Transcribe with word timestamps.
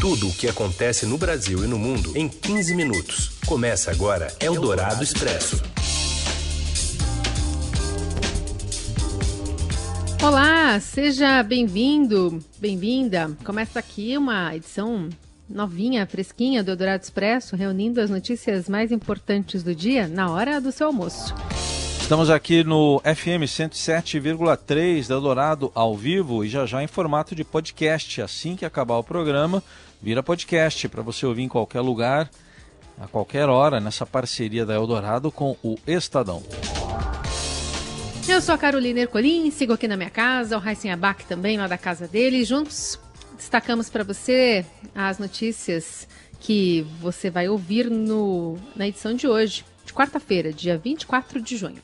Tudo 0.00 0.28
o 0.28 0.32
que 0.32 0.48
acontece 0.48 1.04
no 1.04 1.18
Brasil 1.18 1.62
e 1.62 1.66
no 1.66 1.78
mundo 1.78 2.16
em 2.16 2.26
15 2.26 2.74
minutos. 2.74 3.32
Começa 3.44 3.90
agora 3.90 4.34
Eldorado 4.40 5.04
Expresso. 5.04 5.62
Olá, 10.22 10.80
seja 10.80 11.42
bem-vindo, 11.42 12.38
bem-vinda. 12.58 13.36
Começa 13.44 13.78
aqui 13.78 14.16
uma 14.16 14.56
edição 14.56 15.10
novinha, 15.46 16.06
fresquinha 16.06 16.64
do 16.64 16.70
Eldorado 16.70 17.02
Expresso, 17.04 17.54
reunindo 17.54 18.00
as 18.00 18.08
notícias 18.08 18.70
mais 18.70 18.90
importantes 18.90 19.62
do 19.62 19.74
dia 19.74 20.08
na 20.08 20.30
hora 20.30 20.62
do 20.62 20.72
seu 20.72 20.86
almoço. 20.86 21.34
Estamos 22.00 22.28
aqui 22.28 22.64
no 22.64 23.00
FM 23.04 23.46
107,3 23.46 25.06
da 25.06 25.14
Eldorado 25.14 25.70
ao 25.76 25.96
vivo 25.96 26.44
e 26.44 26.48
já 26.48 26.66
já 26.66 26.82
em 26.82 26.88
formato 26.88 27.36
de 27.36 27.44
podcast. 27.44 28.20
Assim 28.20 28.56
que 28.56 28.64
acabar 28.64 28.96
o 28.96 29.04
programa, 29.04 29.62
vira 30.02 30.22
podcast 30.22 30.88
para 30.88 31.02
você 31.02 31.26
ouvir 31.26 31.42
em 31.42 31.48
qualquer 31.48 31.80
lugar, 31.80 32.30
a 32.98 33.06
qualquer 33.06 33.48
hora, 33.48 33.80
nessa 33.80 34.06
parceria 34.06 34.64
da 34.64 34.74
Eldorado 34.74 35.30
com 35.30 35.56
o 35.62 35.78
Estadão. 35.86 36.42
Eu 38.28 38.40
sou 38.40 38.54
a 38.54 38.58
Carolina 38.58 39.00
Ercolim, 39.00 39.50
sigo 39.50 39.72
aqui 39.72 39.88
na 39.88 39.96
minha 39.96 40.10
casa, 40.10 40.56
o 40.56 40.60
Raíssen 40.60 40.92
Abac 40.92 41.24
também, 41.24 41.56
lá 41.56 41.66
da 41.66 41.78
casa 41.78 42.06
dele. 42.06 42.44
Juntos 42.44 42.98
destacamos 43.36 43.88
para 43.88 44.04
você 44.04 44.64
as 44.94 45.18
notícias 45.18 46.06
que 46.38 46.86
você 47.00 47.30
vai 47.30 47.48
ouvir 47.48 47.90
no, 47.90 48.56
na 48.76 48.86
edição 48.86 49.14
de 49.14 49.26
hoje 49.26 49.64
de 49.84 49.92
quarta-feira, 49.92 50.52
dia 50.52 50.78
24 50.78 51.40
de 51.40 51.56
junho. 51.56 51.82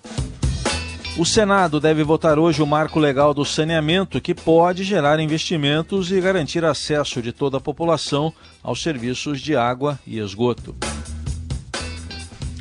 O 1.19 1.25
Senado 1.25 1.81
deve 1.81 2.05
votar 2.05 2.39
hoje 2.39 2.61
o 2.61 2.67
marco 2.67 3.01
legal 3.01 3.33
do 3.33 3.43
saneamento, 3.43 4.21
que 4.21 4.35
pode 4.35 4.85
gerar 4.85 5.19
investimentos 5.19 6.13
e 6.13 6.21
garantir 6.21 6.63
acesso 6.63 7.23
de 7.23 7.33
toda 7.33 7.57
a 7.57 7.61
população 7.61 8.31
aos 8.63 8.83
serviços 8.83 9.41
de 9.41 9.57
água 9.57 9.99
e 10.07 10.19
esgoto. 10.19 10.77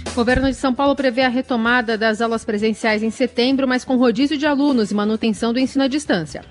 O 0.10 0.16
governo 0.16 0.48
de 0.48 0.54
São 0.54 0.74
Paulo 0.74 0.96
prevê 0.96 1.24
a 1.24 1.28
retomada 1.28 1.98
das 1.98 2.22
aulas 2.22 2.46
presenciais 2.46 3.04
em 3.04 3.12
setembro, 3.12 3.68
mas 3.68 3.84
com 3.84 3.98
rodízio 3.98 4.38
de 4.38 4.46
alunos 4.46 4.90
e 4.90 4.96
manutenção 4.96 5.52
do 5.52 5.60
ensino 5.60 5.84
à 5.84 5.90
distância. 5.90 6.46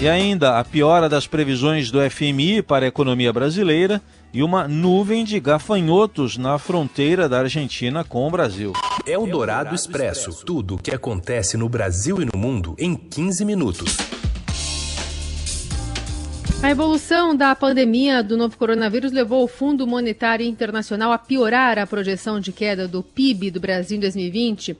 E 0.00 0.08
ainda 0.08 0.58
a 0.58 0.64
piora 0.64 1.08
das 1.08 1.28
previsões 1.28 1.92
do 1.92 2.00
FMI 2.10 2.60
para 2.60 2.86
a 2.86 2.88
economia 2.88 3.32
brasileira 3.32 4.02
e 4.32 4.42
uma 4.42 4.68
nuvem 4.68 5.24
de 5.24 5.38
gafanhotos 5.40 6.36
na 6.36 6.58
fronteira 6.58 7.28
da 7.28 7.40
Argentina 7.40 8.04
com 8.04 8.26
o 8.26 8.30
Brasil. 8.30 8.72
É 9.06 9.18
o 9.18 9.26
Dourado 9.26 9.74
Expresso. 9.74 10.44
Tudo 10.44 10.76
o 10.76 10.78
que 10.78 10.94
acontece 10.94 11.56
no 11.56 11.68
Brasil 11.68 12.22
e 12.22 12.24
no 12.24 12.38
mundo 12.38 12.74
em 12.78 12.94
15 12.94 13.44
minutos. 13.44 13.96
A 16.62 16.70
evolução 16.70 17.34
da 17.34 17.54
pandemia 17.54 18.22
do 18.22 18.36
novo 18.36 18.56
coronavírus 18.56 19.12
levou 19.12 19.42
o 19.42 19.48
Fundo 19.48 19.86
Monetário 19.86 20.44
Internacional 20.44 21.10
a 21.10 21.16
piorar 21.16 21.78
a 21.78 21.86
projeção 21.86 22.38
de 22.38 22.52
queda 22.52 22.86
do 22.86 23.02
PIB 23.02 23.50
do 23.50 23.58
Brasil 23.58 23.96
em 23.96 24.00
2020 24.00 24.76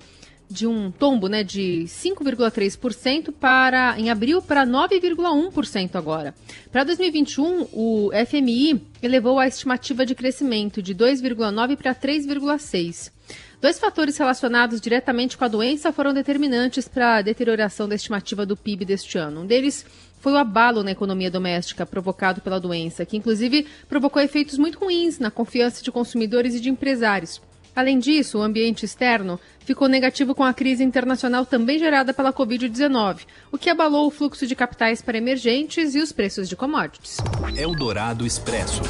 de 0.50 0.66
um 0.66 0.90
tombo 0.90 1.28
né, 1.28 1.44
de 1.44 1.84
5,3% 1.86 3.32
para 3.32 3.98
em 3.98 4.10
abril 4.10 4.42
para 4.42 4.66
9,1% 4.66 5.94
agora. 5.94 6.34
Para 6.72 6.82
2021, 6.82 7.68
o 7.72 8.10
FMI 8.26 8.82
elevou 9.00 9.38
a 9.38 9.46
estimativa 9.46 10.04
de 10.04 10.14
crescimento 10.14 10.82
de 10.82 10.94
2,9% 10.94 11.76
para 11.76 11.94
3,6%. 11.94 13.12
Dois 13.60 13.78
fatores 13.78 14.16
relacionados 14.16 14.80
diretamente 14.80 15.36
com 15.36 15.44
a 15.44 15.48
doença 15.48 15.92
foram 15.92 16.14
determinantes 16.14 16.88
para 16.88 17.16
a 17.16 17.22
deterioração 17.22 17.86
da 17.86 17.94
estimativa 17.94 18.46
do 18.46 18.56
PIB 18.56 18.86
deste 18.86 19.18
ano. 19.18 19.42
Um 19.42 19.46
deles 19.46 19.84
foi 20.18 20.32
o 20.32 20.36
abalo 20.38 20.82
na 20.82 20.92
economia 20.92 21.30
doméstica 21.30 21.84
provocado 21.84 22.40
pela 22.40 22.58
doença, 22.58 23.04
que 23.04 23.18
inclusive 23.18 23.66
provocou 23.86 24.20
efeitos 24.20 24.56
muito 24.56 24.78
ruins 24.78 25.18
na 25.18 25.30
confiança 25.30 25.84
de 25.84 25.92
consumidores 25.92 26.54
e 26.54 26.60
de 26.60 26.70
empresários. 26.70 27.40
Além 27.80 27.98
disso, 27.98 28.36
o 28.36 28.42
ambiente 28.42 28.84
externo 28.84 29.40
ficou 29.60 29.88
negativo 29.88 30.34
com 30.34 30.44
a 30.44 30.52
crise 30.52 30.84
internacional 30.84 31.46
também 31.46 31.78
gerada 31.78 32.12
pela 32.12 32.30
Covid-19, 32.30 33.20
o 33.50 33.56
que 33.56 33.70
abalou 33.70 34.06
o 34.06 34.10
fluxo 34.10 34.46
de 34.46 34.54
capitais 34.54 35.00
para 35.00 35.16
emergentes 35.16 35.94
e 35.94 35.98
os 35.98 36.12
preços 36.12 36.46
de 36.46 36.54
commodities. 36.54 37.16
Eldorado 37.56 38.26
Expresso. 38.26 38.82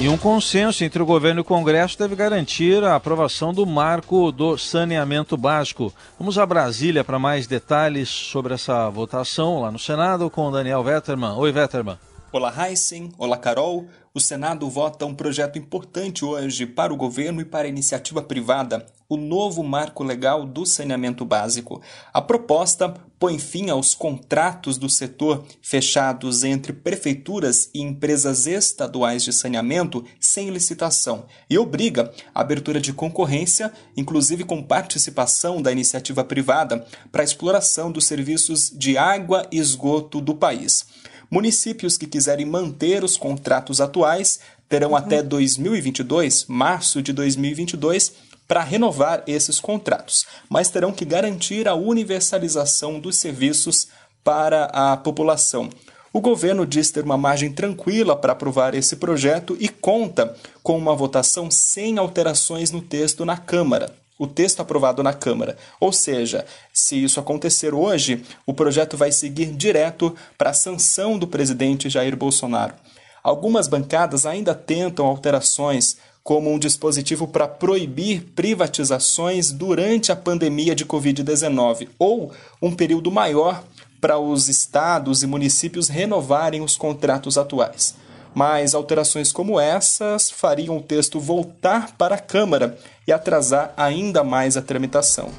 E 0.00 0.08
um 0.08 0.18
consenso 0.18 0.82
entre 0.82 1.00
o 1.00 1.06
governo 1.06 1.38
e 1.38 1.42
o 1.42 1.44
Congresso 1.44 1.96
deve 1.96 2.16
garantir 2.16 2.82
a 2.82 2.96
aprovação 2.96 3.54
do 3.54 3.64
marco 3.64 4.32
do 4.32 4.58
saneamento 4.58 5.36
básico. 5.36 5.94
Vamos 6.18 6.38
a 6.38 6.44
Brasília 6.44 7.04
para 7.04 7.16
mais 7.16 7.46
detalhes 7.46 8.08
sobre 8.08 8.54
essa 8.54 8.90
votação 8.90 9.60
lá 9.60 9.70
no 9.70 9.78
Senado 9.78 10.28
com 10.28 10.48
o 10.48 10.50
Daniel 10.50 10.82
Vetterman. 10.82 11.36
Oi, 11.36 11.52
Vetterman. 11.52 11.96
Olá, 12.32 12.52
Heisen. 12.68 13.12
Olá, 13.16 13.36
Carol. 13.36 13.86
O 14.12 14.18
Senado 14.18 14.68
vota 14.68 15.06
um 15.06 15.14
projeto 15.14 15.60
importante 15.60 16.24
hoje 16.24 16.66
para 16.66 16.92
o 16.92 16.96
governo 16.96 17.40
e 17.40 17.44
para 17.44 17.66
a 17.66 17.68
iniciativa 17.68 18.20
privada, 18.20 18.84
o 19.08 19.16
novo 19.16 19.62
marco 19.62 20.02
legal 20.02 20.44
do 20.44 20.66
saneamento 20.66 21.24
básico. 21.24 21.80
A 22.12 22.20
proposta 22.20 22.92
põe 23.16 23.38
fim 23.38 23.70
aos 23.70 23.94
contratos 23.94 24.76
do 24.76 24.90
setor 24.90 25.44
fechados 25.62 26.42
entre 26.42 26.72
prefeituras 26.72 27.70
e 27.72 27.80
empresas 27.80 28.48
estaduais 28.48 29.22
de 29.22 29.32
saneamento 29.32 30.04
sem 30.18 30.50
licitação 30.50 31.26
e 31.48 31.56
obriga 31.56 32.12
a 32.34 32.40
abertura 32.40 32.80
de 32.80 32.92
concorrência, 32.92 33.72
inclusive 33.96 34.42
com 34.42 34.62
participação 34.62 35.62
da 35.62 35.70
iniciativa 35.70 36.24
privada, 36.24 36.84
para 37.12 37.22
a 37.22 37.24
exploração 37.24 37.92
dos 37.92 38.06
serviços 38.06 38.68
de 38.70 38.98
água 38.98 39.46
e 39.52 39.58
esgoto 39.58 40.20
do 40.20 40.34
país. 40.34 40.86
Municípios 41.30 41.98
que 41.98 42.06
quiserem 42.06 42.46
manter 42.46 43.02
os 43.02 43.16
contratos 43.16 43.80
atuais 43.80 44.40
terão 44.68 44.90
uhum. 44.90 44.96
até 44.96 45.22
2022, 45.22 46.46
março 46.46 47.02
de 47.02 47.12
2022, 47.12 48.12
para 48.46 48.62
renovar 48.62 49.24
esses 49.26 49.58
contratos, 49.58 50.24
mas 50.48 50.70
terão 50.70 50.92
que 50.92 51.04
garantir 51.04 51.66
a 51.66 51.74
universalização 51.74 53.00
dos 53.00 53.16
serviços 53.16 53.88
para 54.22 54.66
a 54.66 54.96
população. 54.96 55.68
O 56.12 56.20
governo 56.20 56.64
diz 56.64 56.90
ter 56.90 57.04
uma 57.04 57.18
margem 57.18 57.52
tranquila 57.52 58.16
para 58.16 58.32
aprovar 58.32 58.74
esse 58.74 58.96
projeto 58.96 59.56
e 59.60 59.68
conta 59.68 60.34
com 60.62 60.78
uma 60.78 60.94
votação 60.94 61.50
sem 61.50 61.98
alterações 61.98 62.70
no 62.70 62.80
texto 62.80 63.24
na 63.24 63.36
Câmara 63.36 63.92
o 64.18 64.26
texto 64.26 64.60
aprovado 64.60 65.02
na 65.02 65.12
Câmara. 65.12 65.56
Ou 65.80 65.92
seja, 65.92 66.44
se 66.72 67.02
isso 67.02 67.20
acontecer 67.20 67.74
hoje, 67.74 68.22
o 68.46 68.54
projeto 68.54 68.96
vai 68.96 69.12
seguir 69.12 69.46
direto 69.46 70.14
para 70.38 70.50
a 70.50 70.54
sanção 70.54 71.18
do 71.18 71.26
presidente 71.26 71.88
Jair 71.88 72.16
Bolsonaro. 72.16 72.74
Algumas 73.22 73.66
bancadas 73.68 74.24
ainda 74.24 74.54
tentam 74.54 75.06
alterações, 75.06 75.96
como 76.22 76.52
um 76.52 76.58
dispositivo 76.58 77.28
para 77.28 77.46
proibir 77.46 78.22
privatizações 78.34 79.52
durante 79.52 80.10
a 80.10 80.16
pandemia 80.16 80.74
de 80.74 80.84
Covid-19 80.84 81.88
ou 81.98 82.32
um 82.60 82.74
período 82.74 83.12
maior 83.12 83.62
para 84.00 84.18
os 84.18 84.48
estados 84.48 85.22
e 85.22 85.26
municípios 85.26 85.88
renovarem 85.88 86.62
os 86.62 86.76
contratos 86.76 87.38
atuais 87.38 87.94
mas 88.36 88.74
alterações 88.74 89.32
como 89.32 89.58
essas 89.58 90.30
fariam 90.30 90.76
o 90.76 90.82
texto 90.82 91.18
voltar 91.18 91.96
para 91.96 92.16
a 92.16 92.18
Câmara 92.18 92.76
e 93.08 93.10
atrasar 93.10 93.72
ainda 93.78 94.22
mais 94.22 94.58
a 94.58 94.62
tramitação. 94.62 95.30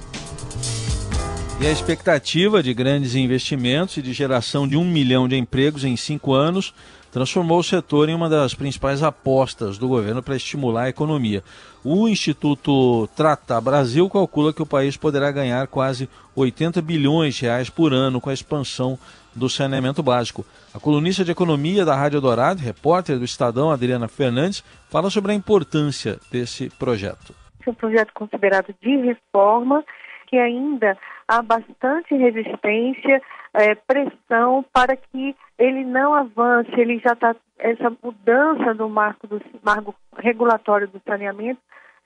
E 1.62 1.68
a 1.68 1.72
expectativa 1.72 2.64
de 2.64 2.74
grandes 2.74 3.14
investimentos 3.14 3.98
e 3.98 4.02
de 4.02 4.14
geração 4.14 4.68
de 4.68 4.76
um 4.76 4.84
milhão 4.84 5.28
de 5.28 5.38
empregos 5.38 5.84
em 5.84 5.96
cinco 5.96 6.34
anos 6.34 6.74
transformou 7.12 7.60
o 7.60 7.64
setor 7.64 8.10
em 8.10 8.16
uma 8.16 8.30
das 8.30 8.56
principais 8.56 9.04
apostas 9.04 9.78
do 9.78 9.88
governo 9.88 10.24
para 10.24 10.36
estimular 10.36 10.86
a 10.86 10.90
economia. 10.90 11.44
O 11.90 12.06
Instituto 12.10 13.08
Trata 13.16 13.62
Brasil 13.62 14.10
calcula 14.10 14.52
que 14.52 14.62
o 14.62 14.66
país 14.66 14.98
poderá 14.98 15.32
ganhar 15.32 15.68
quase 15.68 16.10
80 16.36 16.82
bilhões 16.82 17.36
de 17.36 17.44
reais 17.44 17.70
por 17.70 17.94
ano 17.94 18.20
com 18.20 18.30
a 18.30 18.34
expansão 18.34 19.00
do 19.34 19.48
saneamento 19.48 20.04
básico. 20.04 20.46
A 20.76 20.82
colunista 20.82 21.24
de 21.24 21.32
economia 21.32 21.86
da 21.86 21.96
Rádio 21.96 22.20
Dourado, 22.20 22.60
repórter 22.60 23.18
do 23.18 23.24
Estadão, 23.24 23.72
Adriana 23.72 24.10
Fernandes, 24.10 24.66
fala 24.90 25.10
sobre 25.10 25.32
a 25.32 25.36
importância 25.36 26.20
desse 26.30 26.70
projeto. 26.72 27.34
É 27.66 27.70
um 27.70 27.74
projeto 27.74 28.12
considerado 28.14 28.76
de 28.82 28.98
reforma 28.98 29.82
que 30.28 30.36
ainda 30.36 30.98
há 31.26 31.42
bastante 31.42 32.14
resistência, 32.16 33.22
é, 33.58 33.76
pressão 33.76 34.64
para 34.72 34.96
que 34.96 35.36
ele 35.58 35.84
não 35.84 36.14
avance. 36.14 36.72
Ele 36.78 37.00
já 37.00 37.14
está 37.14 37.36
essa 37.60 37.90
mudança 38.04 38.74
do 38.74 38.88
marco 38.88 39.28
do 39.28 39.42
marco 39.64 39.96
regulatório 40.16 40.88
do 40.88 41.02
saneamento 41.06 41.60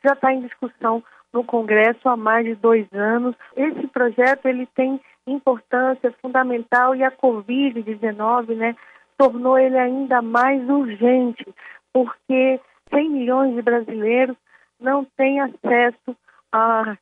já 0.04 0.14
está 0.14 0.34
em 0.34 0.42
discussão 0.42 1.04
no 1.32 1.44
Congresso 1.44 2.10
há 2.10 2.18
mais 2.18 2.46
de 2.46 2.56
dois 2.56 2.88
anos. 2.94 3.36
Esse 3.56 3.88
projeto 3.88 4.48
ele 4.48 4.66
tem 4.76 5.00
importância 5.26 6.14
fundamental 6.22 6.96
e 6.96 7.04
a 7.04 7.12
Covid-19 7.12 8.56
né, 8.56 8.76
tornou 9.18 9.58
ele 9.58 9.78
ainda 9.78 10.22
mais 10.22 10.68
urgente, 10.68 11.46
porque 11.94 12.60
100 12.90 13.10
milhões 13.10 13.56
de 13.56 13.62
brasileiros 13.62 14.36
não 14.80 15.06
têm 15.16 15.40
acesso 15.40 16.18
a 16.52 16.98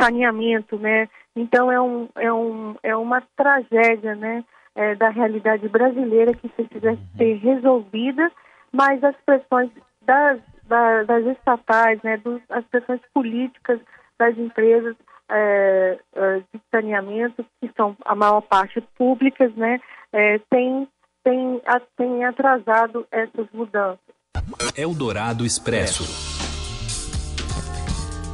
saneamento, 0.00 0.78
né? 0.78 1.08
Então 1.36 1.70
é, 1.70 1.80
um, 1.80 2.08
é, 2.16 2.32
um, 2.32 2.74
é 2.82 2.96
uma 2.96 3.22
tragédia, 3.36 4.14
né? 4.14 4.44
é, 4.74 4.94
da 4.94 5.10
realidade 5.10 5.68
brasileira 5.68 6.34
que 6.34 6.48
precisa 6.48 6.96
ser 7.16 7.34
resolvida, 7.38 8.30
mas 8.72 9.02
as 9.02 9.16
pressões 9.26 9.70
das, 10.02 10.40
das, 10.66 11.06
das 11.06 11.26
estatais, 11.26 12.00
né, 12.02 12.16
dos, 12.18 12.40
as 12.50 12.64
pressões 12.66 13.00
políticas 13.12 13.80
das 14.18 14.36
empresas 14.38 14.96
é, 15.28 15.98
é, 16.14 16.36
de 16.52 16.60
saneamento, 16.70 17.44
que 17.60 17.70
são 17.76 17.96
a 18.04 18.14
maior 18.14 18.40
parte 18.40 18.80
públicas, 18.96 19.54
né, 19.54 19.80
é, 20.12 20.38
tem, 20.50 20.88
tem, 21.24 21.60
a, 21.66 21.80
tem 21.96 22.24
atrasado 22.24 23.06
essas 23.10 23.46
mudanças. 23.52 23.98
Eldorado 24.76 25.44
Expresso. 25.44 26.29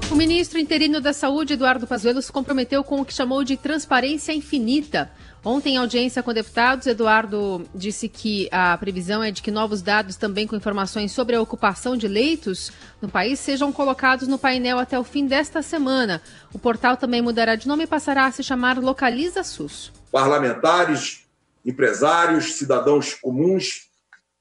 O 0.09 0.15
ministro 0.15 0.59
interino 0.59 1.01
da 1.01 1.13
Saúde, 1.13 1.55
Eduardo 1.55 1.87
Pazuello, 1.87 2.23
se 2.23 2.31
comprometeu 2.31 2.85
com 2.85 3.01
o 3.01 3.05
que 3.05 3.13
chamou 3.13 3.43
de 3.43 3.57
transparência 3.57 4.33
infinita. 4.33 5.11
Ontem, 5.45 5.75
em 5.75 5.77
audiência 5.79 6.23
com 6.23 6.33
deputados, 6.33 6.87
Eduardo 6.87 7.69
disse 7.75 8.09
que 8.09 8.49
a 8.53 8.79
previsão 8.79 9.23
é 9.23 9.33
de 9.33 9.43
que 9.43 9.51
novos 9.51 9.83
dados, 9.83 10.17
também 10.17 10.47
com 10.47 10.55
informações 10.55 11.11
sobre 11.11 11.35
a 11.35 11.41
ocupação 11.41 11.97
de 11.97 12.07
leitos 12.07 12.71
no 13.03 13.09
país, 13.09 13.41
sejam 13.41 13.73
colocados 13.73 14.29
no 14.29 14.39
painel 14.39 14.79
até 14.79 14.99
o 14.99 15.05
fim 15.05 15.27
desta 15.27 15.61
semana. 15.61 16.23
O 16.53 16.59
portal 16.59 16.97
também 16.97 17.21
mudará 17.21 17.57
de 17.57 17.67
nome 17.67 17.85
e 17.85 17.87
passará 17.87 18.27
a 18.27 18.33
se 18.33 18.45
chamar 18.45 18.79
Localiza 18.79 19.43
SUS. 19.43 19.93
Parlamentares, 20.13 21.27
empresários, 21.65 22.55
cidadãos 22.55 23.13
comuns 23.15 23.89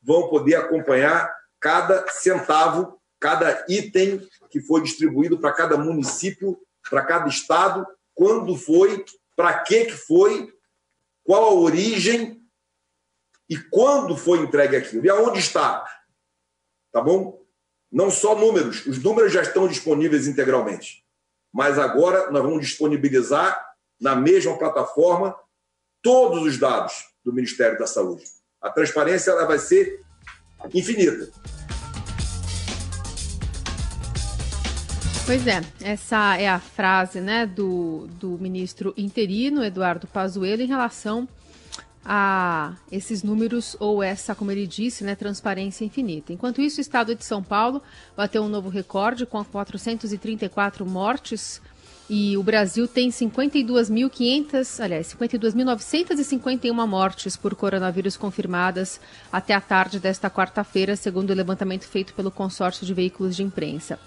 vão 0.01 0.29
poder 0.29 0.55
acompanhar 0.55 1.27
cada 1.59 2.07
centavo, 2.09 2.99
cada 3.19 3.65
item 3.69 4.25
que 4.49 4.59
foi 4.59 4.81
distribuído 4.81 5.39
para 5.39 5.53
cada 5.53 5.77
município, 5.77 6.59
para 6.89 7.05
cada 7.05 7.27
estado, 7.27 7.85
quando 8.13 8.55
foi, 8.55 9.03
para 9.35 9.59
que 9.59 9.85
que 9.85 9.91
foi, 9.91 10.53
qual 11.23 11.43
a 11.45 11.53
origem 11.53 12.41
e 13.49 13.57
quando 13.57 14.15
foi 14.15 14.39
entregue 14.39 14.75
aquilo 14.75 15.05
e 15.05 15.09
aonde 15.09 15.39
está. 15.39 15.85
Tá 16.91 17.01
bom? 17.01 17.43
Não 17.91 18.09
só 18.09 18.35
números, 18.35 18.85
os 18.85 19.01
números 19.01 19.31
já 19.31 19.41
estão 19.41 19.67
disponíveis 19.67 20.27
integralmente, 20.27 21.03
mas 21.53 21.79
agora 21.79 22.31
nós 22.31 22.43
vamos 22.43 22.65
disponibilizar 22.65 23.73
na 23.99 24.15
mesma 24.15 24.57
plataforma 24.57 25.35
todos 26.01 26.43
os 26.43 26.57
dados 26.57 26.93
do 27.23 27.33
Ministério 27.33 27.77
da 27.77 27.87
Saúde. 27.87 28.23
A 28.61 28.69
transparência 28.69 29.31
ela 29.31 29.45
vai 29.45 29.59
ser 29.59 30.01
infinita. 30.73 31.31
Pois 35.25 35.47
é, 35.47 35.59
essa 35.81 36.37
é 36.37 36.47
a 36.47 36.59
frase 36.59 37.19
né, 37.19 37.47
do, 37.47 38.07
do 38.19 38.37
ministro 38.37 38.93
interino, 38.95 39.63
Eduardo 39.63 40.05
Pazuello, 40.05 40.61
em 40.61 40.67
relação 40.67 41.27
a 42.05 42.75
esses 42.91 43.23
números 43.23 43.75
ou 43.79 44.03
essa, 44.03 44.35
como 44.35 44.51
ele 44.51 44.67
disse, 44.67 45.03
né, 45.03 45.15
transparência 45.15 45.83
infinita. 45.83 46.31
Enquanto 46.31 46.61
isso, 46.61 46.77
o 46.77 46.81
estado 46.81 47.15
de 47.15 47.25
São 47.25 47.41
Paulo 47.41 47.81
bateu 48.15 48.43
um 48.43 48.47
novo 48.47 48.69
recorde 48.69 49.25
com 49.25 49.43
434 49.43 50.85
mortes 50.85 51.59
e 52.09 52.35
o 52.37 52.43
Brasil 52.43 52.87
tem 52.87 53.09
52.500, 53.09 54.83
aliás, 54.83 55.15
52.951 55.15 56.87
mortes 56.87 57.35
por 57.35 57.55
coronavírus 57.55 58.15
confirmadas 58.15 59.01
até 59.31 59.55
a 59.55 59.61
tarde 59.61 59.99
desta 59.99 60.29
quarta-feira, 60.29 60.95
segundo 60.95 61.31
o 61.31 61.33
levantamento 61.33 61.85
feito 61.85 62.13
pelo 62.13 62.29
consórcio 62.29 62.85
de 62.85 62.93
veículos 62.93 63.35
de 63.35 63.41
imprensa. 63.41 63.99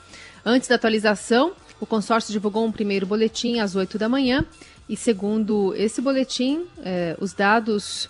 Antes 0.45 0.69
da 0.69 0.77
atualização, 0.77 1.55
o 1.81 1.87
consórcio 1.87 2.33
divulgou 2.33 2.65
um 2.65 2.71
primeiro 2.71 3.05
boletim 3.05 3.59
às 3.59 3.75
8 3.75 3.99
da 3.99 4.09
manhã 4.09 4.47
e, 4.89 4.97
segundo 4.97 5.75
esse 5.75 6.01
boletim, 6.01 6.67
eh, 6.85 7.17
os 7.21 7.33
dados 7.33 8.09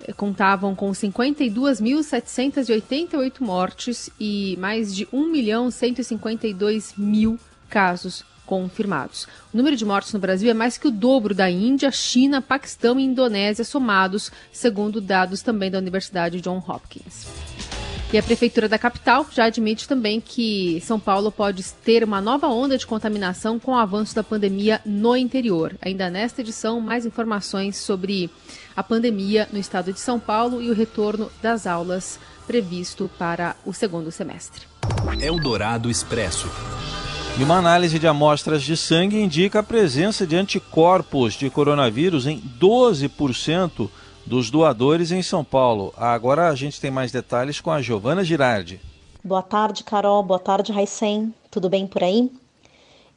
eh, 0.00 0.14
contavam 0.14 0.74
com 0.74 0.90
52.788 0.92 3.40
mortes 3.40 4.08
e 4.18 4.56
mais 4.58 4.96
de 4.96 5.06
1 5.12 5.30
milhão 5.30 5.70
152 5.70 6.94
mil 6.96 7.38
casos 7.68 8.24
confirmados. 8.46 9.26
O 9.52 9.56
número 9.56 9.76
de 9.76 9.84
mortes 9.84 10.12
no 10.12 10.18
Brasil 10.18 10.50
é 10.50 10.54
mais 10.54 10.76
que 10.76 10.88
o 10.88 10.90
dobro 10.90 11.34
da 11.34 11.50
Índia, 11.50 11.90
China, 11.90 12.42
Paquistão 12.42 12.98
e 12.98 13.04
Indonésia 13.04 13.64
somados, 13.64 14.30
segundo 14.52 15.00
dados 15.00 15.42
também 15.42 15.70
da 15.70 15.78
Universidade 15.78 16.40
John 16.40 16.62
Hopkins. 16.66 17.26
E 18.14 18.18
a 18.18 18.22
Prefeitura 18.22 18.68
da 18.68 18.78
capital 18.78 19.26
já 19.32 19.46
admite 19.46 19.88
também 19.88 20.20
que 20.20 20.80
São 20.82 21.00
Paulo 21.00 21.32
pode 21.32 21.64
ter 21.84 22.04
uma 22.04 22.20
nova 22.20 22.46
onda 22.46 22.78
de 22.78 22.86
contaminação 22.86 23.58
com 23.58 23.72
o 23.72 23.76
avanço 23.76 24.14
da 24.14 24.22
pandemia 24.22 24.80
no 24.84 25.16
interior. 25.16 25.74
Ainda 25.82 26.08
nesta 26.08 26.40
edição, 26.40 26.80
mais 26.80 27.04
informações 27.04 27.76
sobre 27.76 28.30
a 28.76 28.84
pandemia 28.84 29.48
no 29.52 29.58
estado 29.58 29.92
de 29.92 29.98
São 29.98 30.20
Paulo 30.20 30.62
e 30.62 30.70
o 30.70 30.74
retorno 30.74 31.28
das 31.42 31.66
aulas 31.66 32.20
previsto 32.46 33.10
para 33.18 33.56
o 33.66 33.72
segundo 33.72 34.12
semestre. 34.12 34.62
Eldorado 35.20 35.90
Expresso. 35.90 36.48
E 37.36 37.42
uma 37.42 37.56
análise 37.56 37.98
de 37.98 38.06
amostras 38.06 38.62
de 38.62 38.76
sangue 38.76 39.20
indica 39.20 39.58
a 39.58 39.62
presença 39.62 40.24
de 40.24 40.36
anticorpos 40.36 41.34
de 41.34 41.50
coronavírus 41.50 42.28
em 42.28 42.40
12% 42.60 43.90
dos 44.24 44.50
doadores 44.50 45.10
em 45.10 45.20
São 45.20 45.42
Paulo. 45.42 45.92
Agora 45.96 46.48
a 46.48 46.54
gente 46.54 46.80
tem 46.80 46.92
mais 46.92 47.10
detalhes 47.10 47.60
com 47.60 47.72
a 47.72 47.82
Giovana 47.82 48.22
Girardi. 48.22 48.80
Boa 49.24 49.42
tarde, 49.42 49.82
Carol. 49.82 50.22
Boa 50.22 50.38
tarde, 50.38 50.70
Raicem. 50.70 51.34
Tudo 51.50 51.68
bem 51.68 51.88
por 51.88 52.04
aí? 52.04 52.30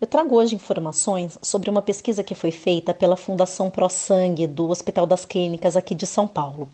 Eu 0.02 0.08
trago 0.08 0.36
hoje 0.36 0.56
informações 0.56 1.38
sobre 1.40 1.70
uma 1.70 1.82
pesquisa 1.84 2.24
que 2.24 2.34
foi 2.34 2.50
feita 2.50 2.96
pela 2.96 3.16
Fundação 3.16 3.70
Pro 3.70 3.88
Sangue 3.88 4.48
do 4.48 4.68
Hospital 4.68 5.06
das 5.06 5.26
Clínicas 5.26 5.78
aqui 5.78 5.94
de 5.94 6.08
São 6.08 6.28
Paulo. 6.28 6.68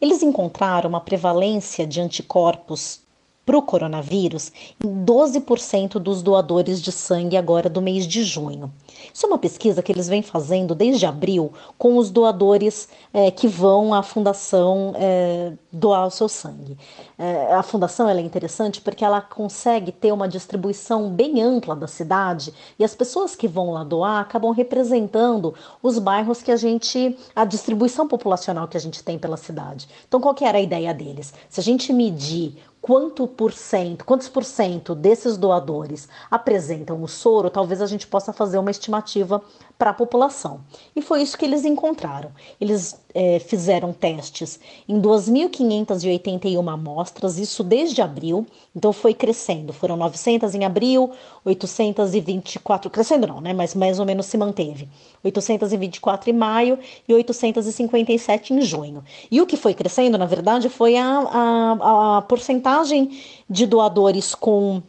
Eles 0.00 0.20
encontraram 0.20 0.88
uma 0.88 1.00
prevalência 1.00 1.86
de 1.86 2.00
anticorpos 2.00 3.00
para 3.48 3.56
o 3.56 3.62
coronavírus 3.62 4.52
em 4.84 5.04
12% 5.06 5.98
dos 5.98 6.22
doadores 6.22 6.82
de 6.82 6.92
sangue 6.92 7.34
agora 7.34 7.70
do 7.70 7.80
mês 7.80 8.06
de 8.06 8.22
junho. 8.22 8.70
Isso 9.14 9.24
é 9.24 9.26
uma 9.26 9.38
pesquisa 9.38 9.82
que 9.82 9.90
eles 9.90 10.06
vêm 10.06 10.20
fazendo 10.20 10.74
desde 10.74 11.06
abril 11.06 11.50
com 11.78 11.96
os 11.96 12.10
doadores 12.10 12.90
é, 13.10 13.30
que 13.30 13.48
vão 13.48 13.94
à 13.94 14.02
fundação 14.02 14.92
é, 14.96 15.54
doar 15.72 16.06
o 16.06 16.10
seu 16.10 16.28
sangue. 16.28 16.76
É, 17.18 17.54
a 17.54 17.62
fundação 17.62 18.06
é 18.06 18.20
interessante 18.20 18.82
porque 18.82 19.02
ela 19.02 19.22
consegue 19.22 19.92
ter 19.92 20.12
uma 20.12 20.28
distribuição 20.28 21.08
bem 21.08 21.40
ampla 21.40 21.74
da 21.74 21.86
cidade 21.86 22.52
e 22.78 22.84
as 22.84 22.94
pessoas 22.94 23.34
que 23.34 23.48
vão 23.48 23.70
lá 23.70 23.82
doar 23.82 24.20
acabam 24.20 24.52
representando 24.52 25.54
os 25.82 25.98
bairros 25.98 26.42
que 26.42 26.50
a 26.50 26.56
gente, 26.56 27.16
a 27.34 27.46
distribuição 27.46 28.06
populacional 28.06 28.68
que 28.68 28.76
a 28.76 28.80
gente 28.80 29.02
tem 29.02 29.18
pela 29.18 29.38
cidade. 29.38 29.88
Então, 30.06 30.20
qual 30.20 30.34
que 30.34 30.44
era 30.44 30.58
a 30.58 30.60
ideia 30.60 30.92
deles? 30.92 31.32
Se 31.48 31.60
a 31.60 31.62
gente 31.62 31.94
medir 31.94 32.58
quanto 32.80 33.26
por 33.26 33.52
cento, 33.52 34.04
quantos 34.04 34.28
por 34.28 34.44
cento 34.44 34.94
desses 34.94 35.36
doadores 35.36 36.08
apresentam 36.30 37.02
o 37.02 37.08
soro, 37.08 37.50
talvez 37.50 37.82
a 37.82 37.86
gente 37.86 38.06
possa 38.06 38.32
fazer 38.32 38.58
uma 38.58 38.70
estimativa 38.70 39.42
para 39.78 39.90
a 39.90 39.94
população. 39.94 40.60
E 40.94 41.02
foi 41.02 41.22
isso 41.22 41.36
que 41.36 41.44
eles 41.44 41.64
encontraram. 41.64 42.32
Eles 42.60 43.00
é, 43.14 43.38
fizeram 43.38 43.92
testes 43.92 44.60
em 44.88 45.00
2.581 45.00 46.72
amostras, 46.72 47.38
isso 47.38 47.64
desde 47.64 48.02
abril, 48.02 48.46
então 48.74 48.92
foi 48.92 49.14
crescendo. 49.14 49.72
Foram 49.72 49.96
900 49.96 50.54
em 50.54 50.64
abril, 50.64 51.10
824, 51.44 52.90
crescendo 52.90 53.26
não, 53.26 53.40
né? 53.40 53.52
Mas 53.52 53.74
mais 53.74 53.98
ou 53.98 54.06
menos 54.06 54.26
se 54.26 54.36
manteve. 54.36 54.88
824 55.24 56.30
em 56.30 56.32
maio 56.32 56.78
e 57.08 57.14
857 57.14 58.52
em 58.52 58.60
junho. 58.60 59.02
E 59.30 59.40
o 59.40 59.46
que 59.46 59.56
foi 59.56 59.74
crescendo, 59.74 60.18
na 60.18 60.26
verdade, 60.26 60.68
foi 60.68 60.96
a, 60.96 61.18
a, 61.18 62.18
a 62.18 62.22
porcentagem 62.22 63.18
de 63.48 63.66
doadores 63.66 64.34
com 64.34 64.82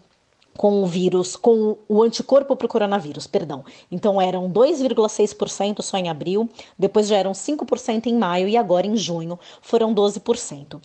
com 0.60 0.84
o 0.84 0.86
vírus, 0.86 1.38
com 1.38 1.78
o 1.88 2.04
anticorpo 2.04 2.54
para 2.54 2.66
o 2.66 2.70
coronavírus, 2.70 3.25
perdão. 3.25 3.63
Então 3.89 4.20
eram 4.20 4.51
2,6% 4.51 5.82
só 5.82 5.96
em 5.96 6.10
abril, 6.10 6.50
depois 6.78 7.08
já 7.08 7.16
eram 7.16 7.32
5% 7.32 8.08
em 8.08 8.16
maio 8.18 8.46
e 8.46 8.58
agora 8.58 8.86
em 8.86 8.98
junho 8.98 9.39
foram 9.62 9.96
12%. 9.96 10.82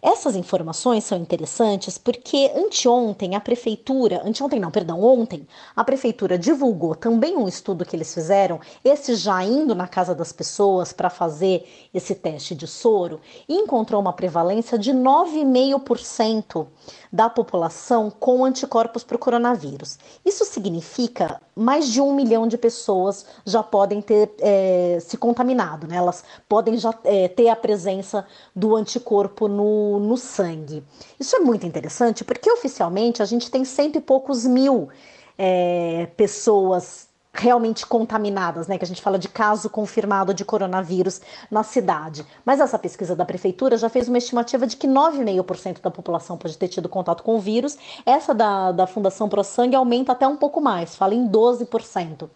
Essas 0.00 0.34
informações 0.34 1.04
são 1.04 1.18
interessantes 1.18 1.98
porque 1.98 2.50
anteontem 2.56 3.34
a 3.34 3.40
prefeitura, 3.40 4.22
anteontem 4.24 4.58
não, 4.58 4.70
perdão, 4.70 5.02
ontem, 5.02 5.46
a 5.76 5.84
prefeitura 5.84 6.38
divulgou 6.38 6.94
também 6.94 7.36
um 7.36 7.46
estudo 7.46 7.84
que 7.84 7.94
eles 7.94 8.14
fizeram, 8.14 8.58
esse 8.82 9.14
já 9.14 9.44
indo 9.44 9.74
na 9.74 9.86
casa 9.86 10.14
das 10.14 10.32
pessoas 10.32 10.90
para 10.90 11.10
fazer 11.10 11.68
esse 11.92 12.14
teste 12.14 12.54
de 12.54 12.66
soro, 12.66 13.20
e 13.46 13.56
encontrou 13.56 14.00
uma 14.00 14.14
prevalência 14.14 14.78
de 14.78 14.92
9,5% 14.92 16.66
da 17.12 17.28
população 17.28 18.10
com 18.10 18.42
anticorpos 18.42 19.04
para 19.04 19.17
o 19.18 19.20
coronavírus. 19.20 19.98
Isso 20.24 20.44
significa 20.44 21.40
mais 21.54 21.88
de 21.88 22.00
um 22.00 22.14
milhão 22.14 22.46
de 22.46 22.56
pessoas 22.56 23.26
já 23.44 23.62
podem 23.62 24.00
ter 24.00 24.30
é, 24.40 24.98
se 25.00 25.16
contaminado, 25.16 25.86
né? 25.86 25.96
elas 25.96 26.24
podem 26.48 26.78
já 26.78 26.94
é, 27.04 27.28
ter 27.28 27.48
a 27.48 27.56
presença 27.56 28.26
do 28.54 28.76
anticorpo 28.76 29.48
no, 29.48 29.98
no 29.98 30.16
sangue. 30.16 30.82
Isso 31.18 31.36
é 31.36 31.40
muito 31.40 31.66
interessante 31.66 32.24
porque 32.24 32.50
oficialmente 32.50 33.22
a 33.22 33.26
gente 33.26 33.50
tem 33.50 33.64
cento 33.64 33.96
e 33.96 34.00
poucos 34.00 34.46
mil 34.46 34.88
é, 35.36 36.08
pessoas 36.16 37.07
realmente 37.32 37.86
contaminadas, 37.86 38.66
né? 38.66 38.78
Que 38.78 38.84
a 38.84 38.88
gente 38.88 39.02
fala 39.02 39.18
de 39.18 39.28
caso 39.28 39.68
confirmado 39.70 40.34
de 40.34 40.44
coronavírus 40.44 41.20
na 41.50 41.62
cidade. 41.62 42.26
Mas 42.44 42.60
essa 42.60 42.78
pesquisa 42.78 43.14
da 43.14 43.24
prefeitura 43.24 43.76
já 43.76 43.88
fez 43.88 44.08
uma 44.08 44.18
estimativa 44.18 44.66
de 44.66 44.76
que 44.76 44.86
9,5% 44.86 45.80
da 45.80 45.90
população 45.90 46.36
pode 46.36 46.56
ter 46.56 46.68
tido 46.68 46.88
contato 46.88 47.22
com 47.22 47.36
o 47.36 47.40
vírus. 47.40 47.76
Essa 48.04 48.34
da, 48.34 48.72
da 48.72 48.86
Fundação 48.86 49.28
Pro 49.28 49.44
Sangue 49.44 49.76
aumenta 49.76 50.12
até 50.12 50.26
um 50.26 50.36
pouco 50.36 50.60
mais, 50.60 50.96
fala 50.96 51.14
em 51.14 51.28
12%. 51.28 52.28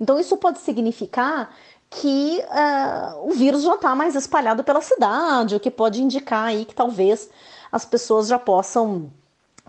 Então 0.00 0.18
isso 0.18 0.36
pode 0.36 0.58
significar 0.58 1.50
que 1.88 2.42
uh, 2.42 3.28
o 3.28 3.30
vírus 3.32 3.62
já 3.62 3.74
está 3.74 3.94
mais 3.94 4.14
espalhado 4.14 4.64
pela 4.64 4.80
cidade, 4.80 5.54
o 5.54 5.60
que 5.60 5.70
pode 5.70 6.02
indicar 6.02 6.46
aí 6.46 6.64
que 6.64 6.74
talvez 6.74 7.30
as 7.70 7.84
pessoas 7.84 8.26
já 8.26 8.38
possam 8.38 9.10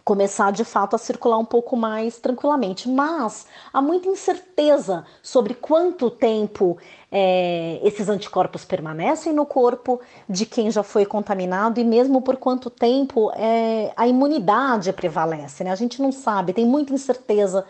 começar 0.08 0.54
de 0.54 0.64
fato 0.64 0.96
a 0.96 0.98
circular 0.98 1.38
um 1.38 1.44
pouco 1.44 1.76
mais 1.76 2.18
tranquilamente. 2.18 2.88
Mas 2.88 3.46
há 3.74 3.82
muita 3.82 4.08
incerteza 4.08 5.04
sobre 5.22 5.54
quanto 5.54 6.10
tempo 6.10 6.78
é, 7.12 7.78
esses 7.84 8.08
anticorpos 8.08 8.64
permanecem 8.64 9.34
no 9.34 9.46
corpo 9.46 10.00
de 10.30 10.46
quem 10.46 10.72
já 10.72 10.82
foi 10.82 11.06
contaminado 11.06 11.82
e 11.82 11.84
mesmo 11.84 12.22
por 12.22 12.38
quanto 12.38 12.70
tempo 12.70 13.30
é, 13.36 13.92
a 13.98 14.08
imunidade 14.08 14.94
prevalece. 14.94 15.66
Né? 15.66 15.72
A 15.72 15.76
gente 15.76 16.02
não 16.02 16.14
sabe, 16.14 16.54
tem 16.54 16.66
muita 16.66 16.94
incerteza. 16.94 17.66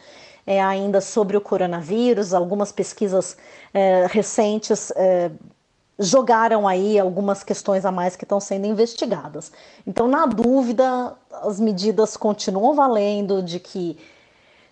É, 0.49 0.61
ainda 0.63 1.01
sobre 1.01 1.35
o 1.35 1.41
coronavírus, 1.41 2.33
algumas 2.33 2.71
pesquisas 2.71 3.35
é, 3.73 4.07
recentes 4.09 4.93
é, 4.95 5.29
jogaram 5.99 6.67
aí 6.67 6.99
algumas 6.99 7.43
questões 7.43 7.85
a 7.85 7.91
mais 7.91 8.15
que 8.15 8.23
estão 8.23 8.39
sendo 8.39 8.67
investigadas. 8.67 9.51
Então, 9.85 10.07
na 10.07 10.25
dúvida, 10.25 11.13
as 11.43 11.59
medidas 11.59 12.15
continuam 12.15 12.75
valendo 12.75 13.41
de 13.41 13.59
que 13.59 13.97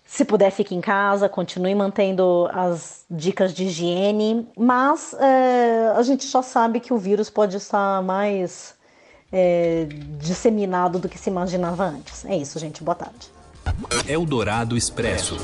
se 0.06 0.24
puder 0.24 0.52
fique 0.52 0.74
em 0.74 0.80
casa, 0.80 1.28
continue 1.28 1.74
mantendo 1.74 2.48
as 2.52 3.04
dicas 3.10 3.52
de 3.52 3.64
higiene, 3.64 4.48
mas 4.56 5.14
é, 5.14 5.92
a 5.96 6.02
gente 6.02 6.26
já 6.28 6.42
sabe 6.42 6.78
que 6.78 6.92
o 6.92 6.98
vírus 6.98 7.28
pode 7.28 7.56
estar 7.56 8.00
mais 8.02 8.74
é, 9.32 9.88
disseminado 10.18 11.00
do 11.00 11.08
que 11.08 11.18
se 11.18 11.28
imaginava 11.28 11.84
antes. 11.84 12.24
É 12.24 12.36
isso, 12.36 12.58
gente. 12.58 12.84
Boa 12.84 12.94
tarde. 12.94 13.30
Eldorado 14.06 14.76
Expresso. 14.76 15.36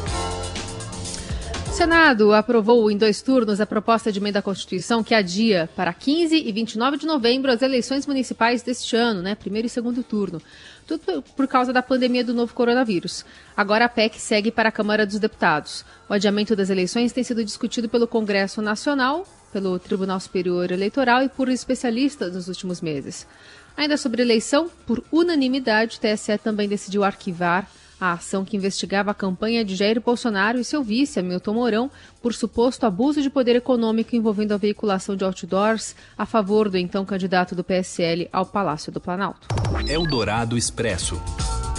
O 1.72 1.74
Senado 1.74 2.34
aprovou 2.34 2.90
em 2.90 2.98
dois 2.98 3.22
turnos 3.22 3.58
a 3.58 3.64
proposta 3.64 4.12
de 4.12 4.18
emenda 4.18 4.40
à 4.40 4.42
Constituição 4.42 5.02
que 5.02 5.14
adia 5.14 5.70
para 5.74 5.90
15 5.90 6.36
e 6.36 6.52
29 6.52 6.98
de 6.98 7.06
novembro 7.06 7.50
as 7.50 7.62
eleições 7.62 8.06
municipais 8.06 8.62
deste 8.62 8.94
ano, 8.94 9.22
né? 9.22 9.34
Primeiro 9.34 9.64
e 9.66 9.70
segundo 9.70 10.02
turno. 10.02 10.42
Tudo 10.86 11.22
por 11.34 11.48
causa 11.48 11.72
da 11.72 11.82
pandemia 11.82 12.22
do 12.22 12.34
novo 12.34 12.52
coronavírus. 12.52 13.24
Agora 13.56 13.86
a 13.86 13.88
PEC 13.88 14.20
segue 14.20 14.50
para 14.50 14.68
a 14.68 14.72
Câmara 14.72 15.06
dos 15.06 15.18
Deputados. 15.18 15.82
O 16.10 16.12
adiamento 16.12 16.54
das 16.54 16.68
eleições 16.68 17.10
tem 17.10 17.24
sido 17.24 17.42
discutido 17.42 17.88
pelo 17.88 18.06
Congresso 18.06 18.60
Nacional, 18.60 19.26
pelo 19.50 19.78
Tribunal 19.78 20.20
Superior 20.20 20.70
Eleitoral 20.70 21.22
e 21.22 21.30
por 21.30 21.48
especialistas 21.48 22.34
nos 22.34 22.48
últimos 22.48 22.82
meses. 22.82 23.26
Ainda 23.74 23.96
sobre 23.96 24.20
eleição, 24.20 24.70
por 24.86 25.02
unanimidade, 25.10 25.96
o 25.96 26.00
TSE 26.00 26.36
também 26.36 26.68
decidiu 26.68 27.02
arquivar 27.02 27.66
a 28.02 28.14
ação 28.14 28.44
que 28.44 28.56
investigava 28.56 29.12
a 29.12 29.14
campanha 29.14 29.64
de 29.64 29.76
Jair 29.76 30.00
Bolsonaro 30.00 30.58
e 30.58 30.64
seu 30.64 30.82
vice, 30.82 31.20
Hamilton 31.20 31.54
Mourão, 31.54 31.90
por 32.20 32.34
suposto 32.34 32.84
abuso 32.84 33.22
de 33.22 33.30
poder 33.30 33.54
econômico 33.54 34.16
envolvendo 34.16 34.50
a 34.50 34.56
veiculação 34.56 35.14
de 35.14 35.22
outdoors 35.22 35.94
a 36.18 36.26
favor 36.26 36.68
do 36.68 36.76
então 36.76 37.04
candidato 37.04 37.54
do 37.54 37.62
PSL 37.62 38.28
ao 38.32 38.44
Palácio 38.44 38.90
do 38.90 39.00
Planalto. 39.00 39.46
Eldorado 39.86 40.58
Expresso. 40.58 41.22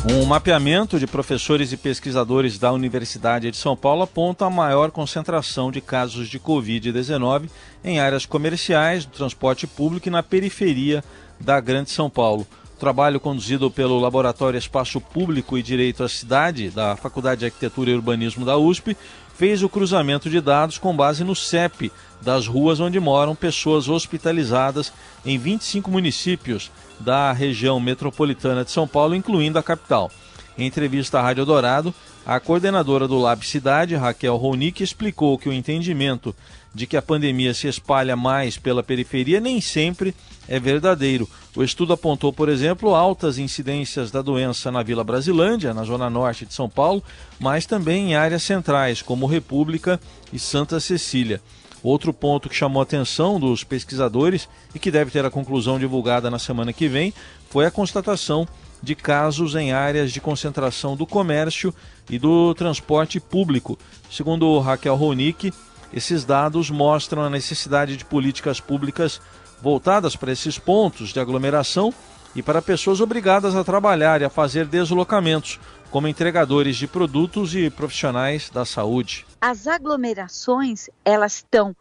Um 0.10 0.24
mapeamento 0.24 0.98
de 0.98 1.06
professores 1.06 1.74
e 1.74 1.77
pesquisadores 1.77 2.58
da 2.58 2.72
Universidade 2.72 3.51
de 3.51 3.58
São 3.58 3.75
Paulo 3.75 4.03
aponta 4.03 4.46
a 4.46 4.50
maior 4.50 4.92
concentração 4.92 5.72
de 5.72 5.82
casos 5.82 6.30
de 6.30 6.39
Covid-19 6.39 7.50
em 7.84 8.00
áreas 8.00 8.25
comerciais, 8.25 9.06
do 9.06 9.12
transporte 9.12 9.68
público 9.68 10.08
e 10.08 10.12
na 10.12 10.24
periferia 10.24 11.03
da 11.38 11.60
Grande 11.60 11.92
São 11.92 12.10
Paulo 12.10 12.48
trabalho 12.83 13.17
conduzido 13.17 13.71
pelo 13.71 13.97
Laboratório 13.97 14.57
Espaço 14.57 14.99
Público 14.99 15.57
e 15.57 15.63
Direito 15.63 16.03
à 16.03 16.09
Cidade, 16.09 16.69
da 16.69 16.97
Faculdade 16.97 17.39
de 17.39 17.45
Arquitetura 17.45 17.89
e 17.89 17.93
Urbanismo 17.93 18.43
da 18.43 18.57
USP, 18.57 18.97
fez 19.37 19.63
o 19.63 19.69
cruzamento 19.69 20.29
de 20.29 20.41
dados 20.41 20.77
com 20.77 20.93
base 20.93 21.23
no 21.23 21.33
CEP 21.33 21.89
das 22.21 22.45
ruas 22.45 22.81
onde 22.81 22.99
moram 22.99 23.35
pessoas 23.35 23.87
hospitalizadas 23.87 24.91
em 25.25 25.37
25 25.37 25.89
municípios 25.89 26.69
da 26.99 27.31
região 27.31 27.79
metropolitana 27.79 28.65
de 28.65 28.71
São 28.71 28.85
Paulo, 28.85 29.15
incluindo 29.15 29.57
a 29.57 29.63
capital. 29.63 30.11
Em 30.57 30.67
entrevista 30.67 31.19
à 31.19 31.21
Rádio 31.21 31.45
Dourado, 31.45 31.95
a 32.25 32.39
coordenadora 32.39 33.08
do 33.08 33.20
Lab 33.20 33.46
Cidade, 33.46 33.96
Raquel 33.96 34.38
Ronick, 34.38 34.82
explicou 34.82 35.38
que 35.38 35.50
o 35.50 35.53
entendimento 35.53 36.34
de 36.74 36.88
que 36.88 36.96
a 36.96 37.01
pandemia 37.01 37.53
se 37.53 37.68
espalha 37.68 38.15
mais 38.15 38.58
pela 38.58 38.82
periferia 38.82 39.39
nem 39.39 39.60
sempre 39.60 40.15
é 40.48 40.60
verdadeiro. 40.60 41.30
O 41.56 41.63
estudo 41.63 41.94
apontou, 41.94 42.32
por 42.32 42.50
exemplo, 42.50 42.96
altas 42.96 43.38
incidências 43.38 44.10
da 44.10 44.22
doença 44.22 44.72
na 44.72 44.82
Vila 44.82 45.03
Brasilândia, 45.03 45.74
na 45.74 45.84
zona 45.84 46.10
norte 46.10 46.46
de 46.46 46.53
São 46.53 46.70
Paulo, 46.70 47.03
mas 47.39 47.65
também 47.65 48.12
em 48.12 48.15
áreas 48.15 48.44
centrais, 48.44 49.01
como 49.01 49.27
República 49.27 50.00
e 50.32 50.39
Santa 50.39 50.80
Cecília. 50.80 51.42
Outro 51.84 52.13
ponto 52.13 52.48
que 52.48 52.56
chamou 52.56 52.80
a 52.80 52.84
atenção 52.84 53.38
dos 53.38 53.65
pesquisadores 53.65 54.48
e 54.74 54.80
que 54.80 54.89
deve 54.89 55.12
ter 55.12 55.25
a 55.25 55.30
conclusão 55.30 55.77
divulgada 55.77 56.32
na 56.32 56.39
semana 56.39 56.72
que 56.72 56.88
vem 56.88 57.13
foi 57.50 57.65
a 57.65 57.72
constatação 57.72 58.48
de 58.83 58.95
casos 58.95 59.55
em 59.55 59.71
áreas 59.71 60.11
de 60.11 60.19
concentração 60.19 60.97
do 60.97 61.07
comércio 61.07 61.73
e 62.09 62.19
do 62.19 62.53
transporte 62.53 63.17
público. 63.17 63.79
Segundo 64.11 64.59
Raquel 64.59 64.95
Ronick, 64.95 65.53
esses 65.93 66.25
dados 66.25 66.69
mostram 66.69 67.21
a 67.21 67.29
necessidade 67.29 67.95
de 67.95 68.03
políticas 68.03 68.59
públicas 68.59 69.21
voltadas 69.61 70.17
para 70.17 70.33
esses 70.33 70.59
pontos 70.59 71.13
de 71.13 71.19
aglomeração 71.21 71.93
e 72.35 72.43
para 72.43 72.61
pessoas 72.61 72.99
obrigadas 72.99 73.55
a 73.55 73.63
trabalhar 73.63 74.21
e 74.21 74.25
a 74.25 74.29
fazer 74.29 74.65
deslocamentos, 74.65 75.61
como 75.89 76.07
entregadores 76.07 76.75
de 76.75 76.85
produtos 76.85 77.55
e 77.55 77.69
profissionais 77.69 78.49
da 78.49 78.65
saúde. 78.65 79.25
As 79.39 79.65
aglomerações, 79.65 80.89
elas 81.05 81.35
estão 81.35 81.73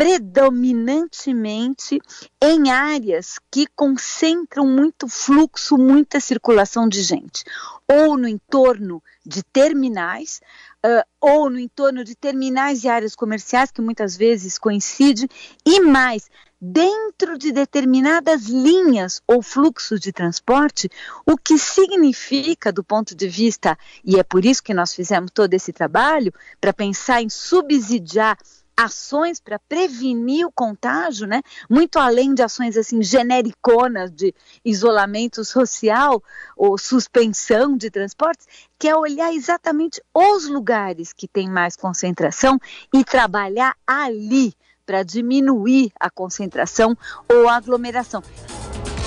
predominantemente 0.00 2.00
em 2.42 2.70
áreas 2.70 3.38
que 3.50 3.66
concentram 3.76 4.66
muito 4.66 5.06
fluxo, 5.06 5.76
muita 5.76 6.18
circulação 6.18 6.88
de 6.88 7.02
gente, 7.02 7.44
ou 7.86 8.16
no 8.16 8.26
entorno 8.26 9.02
de 9.26 9.42
terminais, 9.42 10.40
uh, 10.86 11.04
ou 11.20 11.50
no 11.50 11.58
entorno 11.58 12.02
de 12.02 12.14
terminais 12.14 12.82
e 12.82 12.88
áreas 12.88 13.14
comerciais, 13.14 13.70
que 13.70 13.82
muitas 13.82 14.16
vezes 14.16 14.56
coincidem, 14.56 15.28
e 15.66 15.80
mais, 15.80 16.30
dentro 16.58 17.36
de 17.36 17.52
determinadas 17.52 18.46
linhas 18.46 19.20
ou 19.26 19.42
fluxos 19.42 20.00
de 20.00 20.12
transporte, 20.12 20.88
o 21.26 21.36
que 21.36 21.58
significa, 21.58 22.72
do 22.72 22.82
ponto 22.82 23.14
de 23.14 23.28
vista, 23.28 23.76
e 24.02 24.18
é 24.18 24.22
por 24.22 24.46
isso 24.46 24.62
que 24.62 24.72
nós 24.72 24.94
fizemos 24.94 25.30
todo 25.30 25.52
esse 25.52 25.74
trabalho, 25.74 26.32
para 26.58 26.72
pensar 26.72 27.20
em 27.20 27.28
subsidiar 27.28 28.38
ações 28.80 29.40
para 29.40 29.58
prevenir 29.58 30.46
o 30.46 30.52
contágio, 30.52 31.26
né? 31.26 31.42
Muito 31.68 31.98
além 31.98 32.34
de 32.34 32.42
ações 32.42 32.76
assim 32.76 33.02
genericonas 33.02 34.10
de 34.10 34.34
isolamento 34.64 35.44
social 35.44 36.22
ou 36.56 36.78
suspensão 36.78 37.76
de 37.76 37.90
transportes, 37.90 38.46
que 38.78 38.88
é 38.88 38.96
olhar 38.96 39.32
exatamente 39.32 40.02
os 40.14 40.48
lugares 40.48 41.12
que 41.12 41.28
tem 41.28 41.48
mais 41.48 41.76
concentração 41.76 42.58
e 42.92 43.04
trabalhar 43.04 43.76
ali 43.86 44.54
para 44.86 45.02
diminuir 45.02 45.92
a 46.00 46.10
concentração 46.10 46.96
ou 47.28 47.48
a 47.48 47.56
aglomeração. 47.56 48.22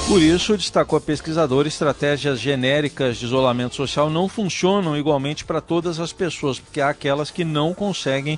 Por 0.08 0.22
isso, 0.22 0.56
destacou 0.58 0.98
a 0.98 1.01
pesquisadora, 1.01 1.68
estratégias 1.68 2.39
genéricas 2.39 3.18
de 3.18 3.25
isolamento 3.25 3.75
social 3.75 4.10
não 4.10 4.27
funcionam 4.27 4.98
igualmente 4.98 5.46
para 5.46 5.62
todas 5.62 6.00
as 6.00 6.12
pessoas, 6.12 6.60
porque 6.60 6.82
há 6.82 6.89
aquelas 6.89 7.32
que 7.32 7.46
não 7.46 7.74
conseguem 7.74 8.38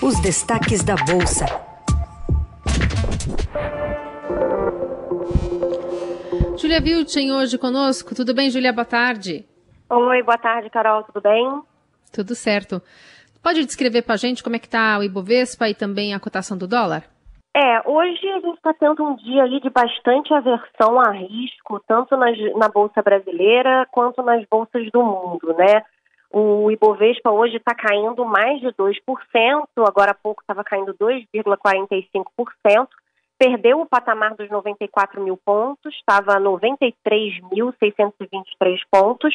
Os 0.00 0.18
destaques 0.20 0.82
da 0.82 0.94
bolsa. 0.94 1.46
Julia 6.56 6.80
Vilchen 6.80 7.32
hoje 7.32 7.58
conosco. 7.58 8.14
Tudo 8.14 8.34
bem, 8.34 8.50
Julia? 8.50 8.72
Boa 8.72 8.84
tarde. 8.84 9.44
Oi, 9.90 10.22
boa 10.22 10.38
tarde, 10.38 10.70
Carol. 10.70 11.02
Tudo 11.02 11.20
bem? 11.20 11.62
Tudo 12.12 12.34
certo. 12.34 12.82
Pode 13.48 13.64
descrever 13.64 14.02
para 14.02 14.12
a 14.12 14.18
gente 14.18 14.44
como 14.44 14.56
é 14.56 14.58
que 14.58 14.66
está 14.66 14.98
o 14.98 15.02
Ibovespa 15.02 15.70
e 15.70 15.74
também 15.74 16.12
a 16.12 16.20
cotação 16.20 16.54
do 16.54 16.68
dólar? 16.68 17.04
É, 17.56 17.80
hoje 17.88 18.28
a 18.28 18.40
gente 18.40 18.56
está 18.56 18.74
tendo 18.74 19.02
um 19.02 19.16
dia 19.16 19.44
aí 19.44 19.58
de 19.58 19.70
bastante 19.70 20.34
aversão 20.34 21.00
a 21.00 21.12
risco, 21.12 21.82
tanto 21.88 22.14
nas, 22.14 22.36
na 22.56 22.68
Bolsa 22.68 23.00
Brasileira 23.00 23.86
quanto 23.90 24.22
nas 24.22 24.44
bolsas 24.50 24.90
do 24.92 25.02
mundo, 25.02 25.54
né? 25.56 25.82
O 26.30 26.70
Ibovespa 26.70 27.30
hoje 27.30 27.56
está 27.56 27.74
caindo 27.74 28.22
mais 28.26 28.60
de 28.60 28.66
2%, 28.66 28.94
agora 29.78 30.10
há 30.10 30.14
pouco 30.14 30.42
estava 30.42 30.62
caindo 30.62 30.92
2,45%, 30.92 32.86
perdeu 33.38 33.80
o 33.80 33.86
patamar 33.86 34.34
dos 34.34 34.50
94 34.50 35.22
mil 35.22 35.38
pontos, 35.38 35.94
estava 35.94 36.34
a 36.34 36.40
93.623 36.40 38.80
pontos, 38.90 39.34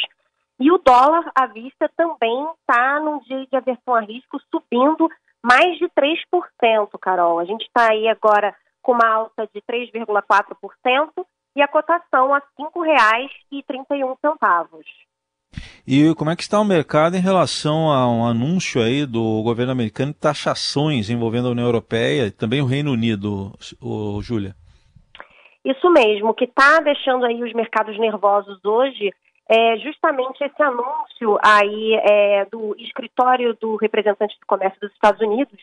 e 0.63 0.72
o 0.72 0.77
dólar 0.77 1.29
à 1.36 1.46
vista 1.46 1.91
também 1.98 2.48
está 2.62 2.98
num 3.01 3.20
dia 3.20 3.46
de 3.51 3.58
aversão 3.58 3.96
a 3.96 4.00
risco, 4.00 4.39
subindo 4.50 5.10
mais 5.43 5.77
de 5.77 5.89
3%, 5.89 6.88
Carol. 7.01 7.38
A 7.38 7.43
gente 7.43 7.63
está 7.63 7.91
aí 7.91 8.08
agora 8.08 8.55
com 8.82 8.93
uma 8.93 9.05
alta 9.05 9.46
de 9.53 9.62
3,4% 9.62 11.25
e 11.58 11.62
a 11.62 11.67
cotação 11.67 12.34
a 12.34 12.38
R$ 12.38 12.43
5,31. 12.58 14.15
E 15.86 16.15
como 16.15 16.32
é 16.32 16.36
que 16.38 16.43
está 16.43 16.62
o 16.62 16.63
mercado 16.63 17.17
em 17.17 17.20
relação 17.20 17.91
a 17.91 18.10
um 18.10 18.25
anúncio 18.25 18.82
aí 18.82 19.05
do 19.05 19.43
governo 19.43 19.74
americano 19.74 20.13
de 20.13 20.20
taxações 20.20 21.10
envolvendo 21.10 21.50
a 21.50 21.51
União 21.51 21.65
Europeia 21.65 22.27
e 22.27 22.32
também 22.32 22.62
o 22.62 22.65
Reino 22.65 22.93
Unido, 22.93 23.51
o, 23.82 24.22
Júlia? 24.22 24.55
Isso 25.65 25.91
mesmo, 25.91 26.29
o 26.29 26.34
que 26.34 26.46
está 26.46 26.79
deixando 26.79 27.25
aí 27.25 27.43
os 27.43 27.51
mercados 27.51 28.00
nervosos 28.00 28.63
hoje 28.63 29.12
é 29.50 29.77
justamente 29.77 30.43
esse 30.43 30.62
anúncio 30.62 31.38
aí 31.43 31.95
é, 31.95 32.45
do 32.45 32.75
escritório 32.79 33.53
do 33.55 33.75
representante 33.75 34.39
do 34.39 34.45
comércio 34.45 34.79
dos 34.79 34.91
Estados 34.91 35.21
Unidos 35.21 35.59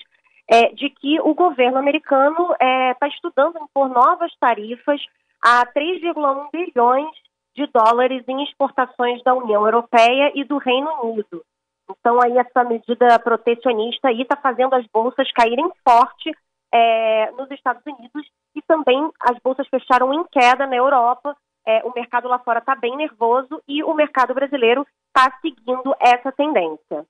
é, 0.48 0.68
de 0.72 0.90
que 0.90 1.20
o 1.20 1.32
governo 1.32 1.78
americano 1.78 2.52
está 2.52 3.06
é, 3.06 3.08
estudando 3.08 3.58
impor 3.58 3.88
novas 3.88 4.32
tarifas 4.38 5.00
a 5.40 5.64
3,1 5.66 6.50
bilhões 6.52 7.08
de 7.54 7.66
dólares 7.68 8.22
em 8.28 8.42
exportações 8.42 9.22
da 9.22 9.34
União 9.34 9.64
Europeia 9.64 10.32
e 10.34 10.44
do 10.44 10.58
Reino 10.58 10.90
Unido. 11.02 11.42
Então 11.88 12.20
aí 12.22 12.36
essa 12.36 12.64
medida 12.64 13.18
protecionista 13.18 14.12
está 14.12 14.36
fazendo 14.36 14.74
as 14.74 14.86
bolsas 14.92 15.30
caírem 15.32 15.68
forte 15.88 16.30
é, 16.72 17.30
nos 17.32 17.50
Estados 17.50 17.82
Unidos 17.86 18.26
e 18.54 18.62
também 18.62 19.10
as 19.20 19.38
bolsas 19.42 19.66
fecharam 19.68 20.12
em 20.12 20.24
queda 20.24 20.66
na 20.66 20.76
Europa. 20.76 21.36
É, 21.70 21.82
o 21.84 21.92
mercado 21.94 22.26
lá 22.26 22.40
fora 22.40 22.58
está 22.58 22.74
bem 22.74 22.96
nervoso 22.96 23.62
e 23.68 23.80
o 23.84 23.94
mercado 23.94 24.34
brasileiro 24.34 24.84
está 25.06 25.32
seguindo 25.40 25.94
essa 26.00 26.32
tendência. 26.32 27.06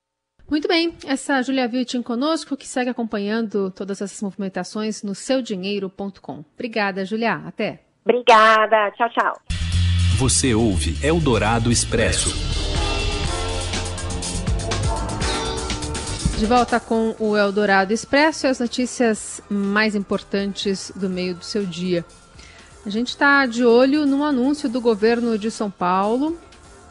Muito 0.50 0.68
bem, 0.68 0.94
essa 1.06 1.38
é 1.38 1.42
Julia 1.42 1.66
Viltin 1.66 2.02
conosco, 2.02 2.58
que 2.58 2.66
segue 2.68 2.90
acompanhando 2.90 3.70
todas 3.70 4.02
essas 4.02 4.20
movimentações 4.20 5.02
no 5.02 5.14
seudinheiro.com. 5.14 6.44
Obrigada, 6.52 7.06
Julia. 7.06 7.40
Até. 7.46 7.80
Obrigada. 8.04 8.90
Tchau, 8.90 9.08
tchau. 9.10 9.40
Você 10.18 10.52
ouve 10.52 10.94
Eldorado 11.02 11.72
Expresso. 11.72 12.28
De 16.38 16.44
volta 16.44 16.78
com 16.78 17.14
o 17.18 17.34
Eldorado 17.34 17.94
Expresso 17.94 18.46
e 18.46 18.50
as 18.50 18.60
notícias 18.60 19.40
mais 19.48 19.94
importantes 19.94 20.92
do 20.94 21.08
meio 21.08 21.34
do 21.34 21.44
seu 21.44 21.64
dia. 21.64 22.04
A 22.84 22.88
gente 22.88 23.08
está 23.08 23.44
de 23.44 23.62
olho 23.62 24.06
no 24.06 24.24
anúncio 24.24 24.66
do 24.66 24.80
governo 24.80 25.36
de 25.38 25.50
São 25.50 25.70
Paulo, 25.70 26.38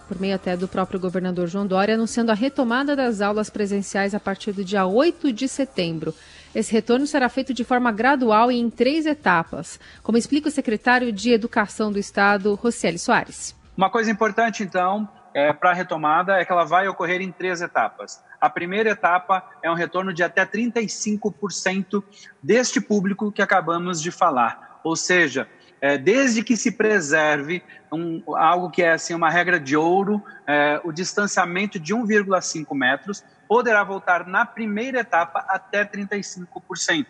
por 0.08 0.22
meio 0.22 0.36
até 0.36 0.56
do 0.56 0.68
próprio 0.68 1.00
governador 1.00 1.48
João 1.48 1.66
Dória, 1.66 1.96
anunciando 1.96 2.32
a 2.32 2.36
retomada 2.36 2.96
das 2.96 3.22
aulas 3.22 3.50
presenciais 3.50 4.14
a 4.14 4.20
partir 4.20 4.52
do 4.52 4.64
dia 4.64 4.86
8 4.86 5.34
de 5.34 5.48
setembro. 5.48 6.14
Esse 6.54 6.72
retorno 6.72 7.08
será 7.08 7.28
feito 7.28 7.56
de 7.56 7.64
forma 7.64 7.92
gradual 7.92 8.52
e 8.52 8.60
em 8.60 8.70
três 8.70 9.08
etapas, 9.08 9.80
como 10.04 10.16
explica 10.16 10.48
o 10.48 10.52
secretário 10.52 11.12
de 11.12 11.32
Educação 11.32 11.92
do 11.92 11.98
Estado, 11.98 12.54
Rocieli 12.54 13.00
Soares. 13.00 13.56
Uma 13.76 13.90
coisa 13.90 14.12
importante, 14.12 14.62
então, 14.62 15.10
é, 15.34 15.52
para 15.52 15.72
a 15.72 15.74
retomada 15.74 16.34
é 16.38 16.46
que 16.46 16.52
ela 16.52 16.66
vai 16.66 16.88
ocorrer 16.88 17.20
em 17.20 17.32
três 17.32 17.62
etapas. 17.62 18.24
A 18.40 18.50
primeira 18.50 18.92
etapa 18.92 19.44
é 19.64 19.72
um 19.72 19.76
retorno 19.76 20.14
de 20.14 20.22
até 20.22 20.46
35% 20.46 22.04
deste 22.44 22.80
público 22.80 23.32
que 23.32 23.42
acabamos 23.42 24.00
de 24.00 24.12
falar, 24.12 24.80
ou 24.84 24.96
seja, 24.96 25.48
é, 25.82 25.98
desde 25.98 26.44
que 26.44 26.58
se 26.58 26.72
preserve 26.72 27.64
um, 27.92 28.22
algo 28.36 28.70
que 28.70 28.84
é 28.84 28.94
assim, 28.94 29.14
uma 29.14 29.30
regra 29.30 29.60
de 29.60 29.76
ouro, 29.76 30.24
é, 30.46 30.80
o 30.84 30.92
distanciamento 30.92 31.80
de 31.80 31.94
1,5 31.94 32.76
metros, 32.76 33.24
poderá 33.48 33.84
voltar 33.84 34.28
na 34.28 34.46
primeira 34.46 35.00
etapa 35.00 35.44
até 35.48 35.84
35%. 35.84 37.06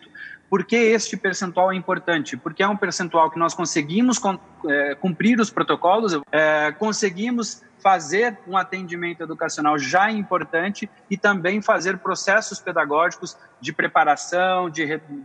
Por 0.48 0.64
que 0.64 0.74
este 0.74 1.16
percentual 1.16 1.70
é 1.70 1.76
importante? 1.76 2.36
Porque 2.36 2.62
é 2.62 2.66
um 2.66 2.76
percentual 2.76 3.30
que 3.30 3.38
nós 3.38 3.54
conseguimos 3.54 4.20
é, 4.68 4.94
cumprir 4.96 5.38
os 5.38 5.50
protocolos, 5.50 6.18
é, 6.32 6.72
conseguimos 6.72 7.62
fazer 7.80 8.38
um 8.46 8.56
atendimento 8.56 9.22
educacional 9.22 9.78
já 9.78 10.10
importante 10.10 10.88
e 11.10 11.16
também 11.16 11.60
fazer 11.60 11.98
processos 11.98 12.60
pedagógicos 12.60 13.36
de 13.60 13.72
preparação 13.72 14.70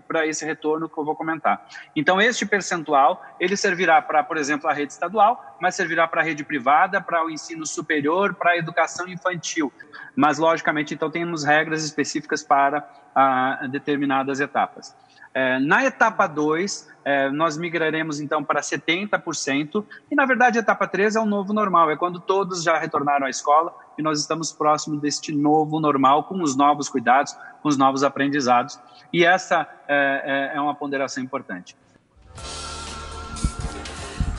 para 0.08 0.26
esse 0.26 0.46
retorno 0.46 0.90
que 0.90 0.98
eu 0.98 1.06
vou 1.06 1.16
comentar. 1.16 1.68
Então, 1.96 2.20
este 2.20 2.46
percentual, 2.46 3.24
ele 3.40 3.56
servirá 3.56 4.02
para, 4.02 4.24
por 4.24 4.38
exemplo, 4.38 4.70
a 4.70 4.74
rede 4.74 4.92
estadual, 4.92 5.58
mas 5.60 5.76
servirá 5.76 6.08
para 6.08 6.22
a 6.22 6.24
rede 6.24 6.44
privada, 6.44 7.00
para 7.00 7.24
o 7.26 7.30
ensino 7.30 7.66
superior, 7.66 8.34
para 8.34 8.52
a 8.52 8.58
educação 8.58 9.08
infantil. 9.08 9.72
Mas, 10.16 10.38
logicamente, 10.38 10.94
então, 10.94 11.10
temos 11.10 11.44
regras 11.44 11.84
específicas 11.84 12.44
para 12.44 12.88
ah, 13.14 13.68
determinadas 13.70 14.40
etapas. 14.40 14.96
É, 15.38 15.60
na 15.60 15.84
etapa 15.84 16.28
2, 16.28 16.90
é, 17.04 17.30
nós 17.30 17.58
migraremos 17.58 18.22
então 18.22 18.42
para 18.42 18.62
70%, 18.62 19.84
e 20.10 20.16
na 20.16 20.26
verdade 20.26 20.58
a 20.58 20.62
etapa 20.62 20.88
3 20.88 21.18
é 21.18 21.20
o 21.20 21.26
novo 21.26 21.52
normal, 21.52 21.92
é 21.92 21.98
quando 21.98 22.22
todos 22.22 22.64
já 22.64 22.80
retornaram 22.80 23.28
à 23.28 23.30
escola 23.30 23.76
e 23.98 24.02
nós 24.02 24.22
estamos 24.22 24.54
próximos 24.54 25.02
deste 25.02 25.34
novo 25.34 25.82
normal, 25.82 26.24
com 26.24 26.42
os 26.42 26.56
novos 26.56 26.88
cuidados, 26.88 27.36
com 27.62 27.68
os 27.68 27.78
novos 27.78 28.02
aprendizados, 28.02 28.80
e 29.12 29.26
essa 29.26 29.68
é, 29.90 30.54
é, 30.56 30.62
uma 30.62 30.74
ponderação 30.74 31.22
importante. 31.22 31.76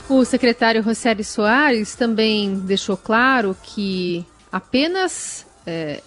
O 0.09 0.25
secretário 0.25 0.81
Rossério 0.81 1.23
Soares 1.23 1.95
também 1.95 2.57
deixou 2.61 2.97
claro 2.97 3.55
que 3.61 4.25
apenas 4.51 5.45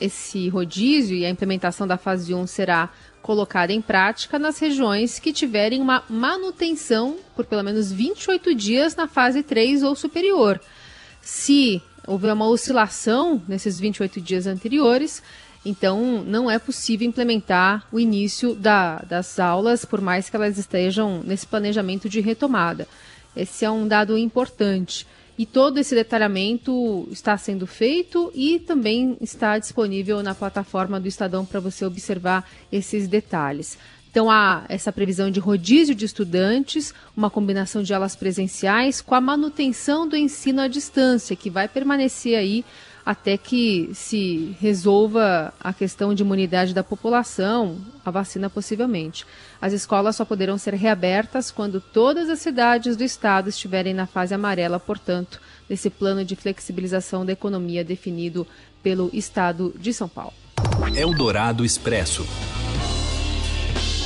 esse 0.00 0.48
rodízio 0.48 1.14
e 1.14 1.26
a 1.26 1.28
implementação 1.28 1.86
da 1.86 1.98
fase 1.98 2.34
1 2.34 2.46
será 2.46 2.88
colocada 3.22 3.72
em 3.72 3.80
prática 3.80 4.38
nas 4.38 4.58
regiões 4.58 5.18
que 5.18 5.32
tiverem 5.32 5.80
uma 5.80 6.02
manutenção 6.08 7.16
por 7.36 7.44
pelo 7.44 7.62
menos 7.62 7.92
28 7.92 8.54
dias 8.54 8.96
na 8.96 9.06
fase 9.06 9.42
3 9.42 9.82
ou 9.82 9.94
superior. 9.94 10.60
Se 11.20 11.82
houver 12.06 12.32
uma 12.32 12.48
oscilação 12.48 13.42
nesses 13.46 13.78
28 13.78 14.20
dias 14.20 14.46
anteriores, 14.46 15.22
então 15.64 16.24
não 16.24 16.50
é 16.50 16.58
possível 16.58 17.06
implementar 17.06 17.86
o 17.92 18.00
início 18.00 18.54
da, 18.54 18.96
das 19.00 19.38
aulas, 19.38 19.84
por 19.84 20.00
mais 20.00 20.30
que 20.30 20.36
elas 20.36 20.56
estejam 20.56 21.22
nesse 21.22 21.46
planejamento 21.46 22.08
de 22.08 22.20
retomada. 22.20 22.88
Esse 23.36 23.64
é 23.64 23.70
um 23.70 23.86
dado 23.86 24.16
importante. 24.16 25.06
E 25.40 25.46
todo 25.46 25.78
esse 25.78 25.94
detalhamento 25.94 27.08
está 27.10 27.34
sendo 27.38 27.66
feito 27.66 28.30
e 28.34 28.58
também 28.58 29.16
está 29.22 29.58
disponível 29.58 30.22
na 30.22 30.34
plataforma 30.34 31.00
do 31.00 31.08
Estadão 31.08 31.46
para 31.46 31.58
você 31.58 31.82
observar 31.86 32.46
esses 32.70 33.08
detalhes. 33.08 33.78
Então 34.10 34.30
há 34.30 34.66
essa 34.68 34.92
previsão 34.92 35.30
de 35.30 35.40
rodízio 35.40 35.94
de 35.94 36.04
estudantes, 36.04 36.92
uma 37.16 37.30
combinação 37.30 37.82
de 37.82 37.94
aulas 37.94 38.14
presenciais 38.14 39.00
com 39.00 39.14
a 39.14 39.20
manutenção 39.20 40.06
do 40.06 40.14
ensino 40.14 40.60
à 40.60 40.68
distância, 40.68 41.34
que 41.34 41.48
vai 41.48 41.66
permanecer 41.66 42.36
aí 42.36 42.62
até 43.04 43.36
que 43.36 43.90
se 43.94 44.56
resolva 44.60 45.52
a 45.60 45.72
questão 45.72 46.14
de 46.14 46.22
imunidade 46.22 46.74
da 46.74 46.84
população, 46.84 47.78
a 48.04 48.10
vacina 48.10 48.50
possivelmente. 48.50 49.26
As 49.60 49.72
escolas 49.72 50.16
só 50.16 50.24
poderão 50.24 50.58
ser 50.58 50.74
reabertas 50.74 51.50
quando 51.50 51.80
todas 51.80 52.28
as 52.28 52.40
cidades 52.40 52.96
do 52.96 53.04
estado 53.04 53.48
estiverem 53.48 53.94
na 53.94 54.06
fase 54.06 54.34
amarela, 54.34 54.78
portanto, 54.78 55.40
desse 55.68 55.90
plano 55.90 56.24
de 56.24 56.36
flexibilização 56.36 57.24
da 57.24 57.32
economia 57.32 57.84
definido 57.84 58.46
pelo 58.82 59.10
estado 59.12 59.74
de 59.78 59.92
São 59.92 60.08
Paulo. 60.08 60.32
Eldorado 60.94 61.64
Expresso. 61.64 62.26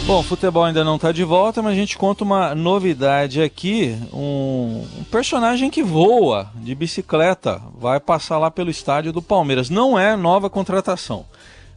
Bom, 0.07 0.23
futebol 0.23 0.65
ainda 0.65 0.85
não 0.85 0.97
está 0.97 1.11
de 1.13 1.25
volta, 1.25 1.63
mas 1.63 1.73
a 1.73 1.77
gente 1.77 1.97
conta 1.97 2.25
uma 2.25 2.55
novidade 2.55 3.41
aqui. 3.41 3.97
Um, 4.13 4.85
um, 5.01 5.05
personagem 5.05 5.71
que 5.71 5.83
voa 5.83 6.51
de 6.57 6.75
bicicleta 6.75 7.63
vai 7.75 7.99
passar 7.99 8.37
lá 8.37 8.51
pelo 8.51 8.71
estádio 8.71 9.15
do 9.15 9.23
Palmeiras. 9.23 9.71
Não 9.71 9.99
é 9.99 10.15
nova 10.15 10.51
contratação. 10.51 11.25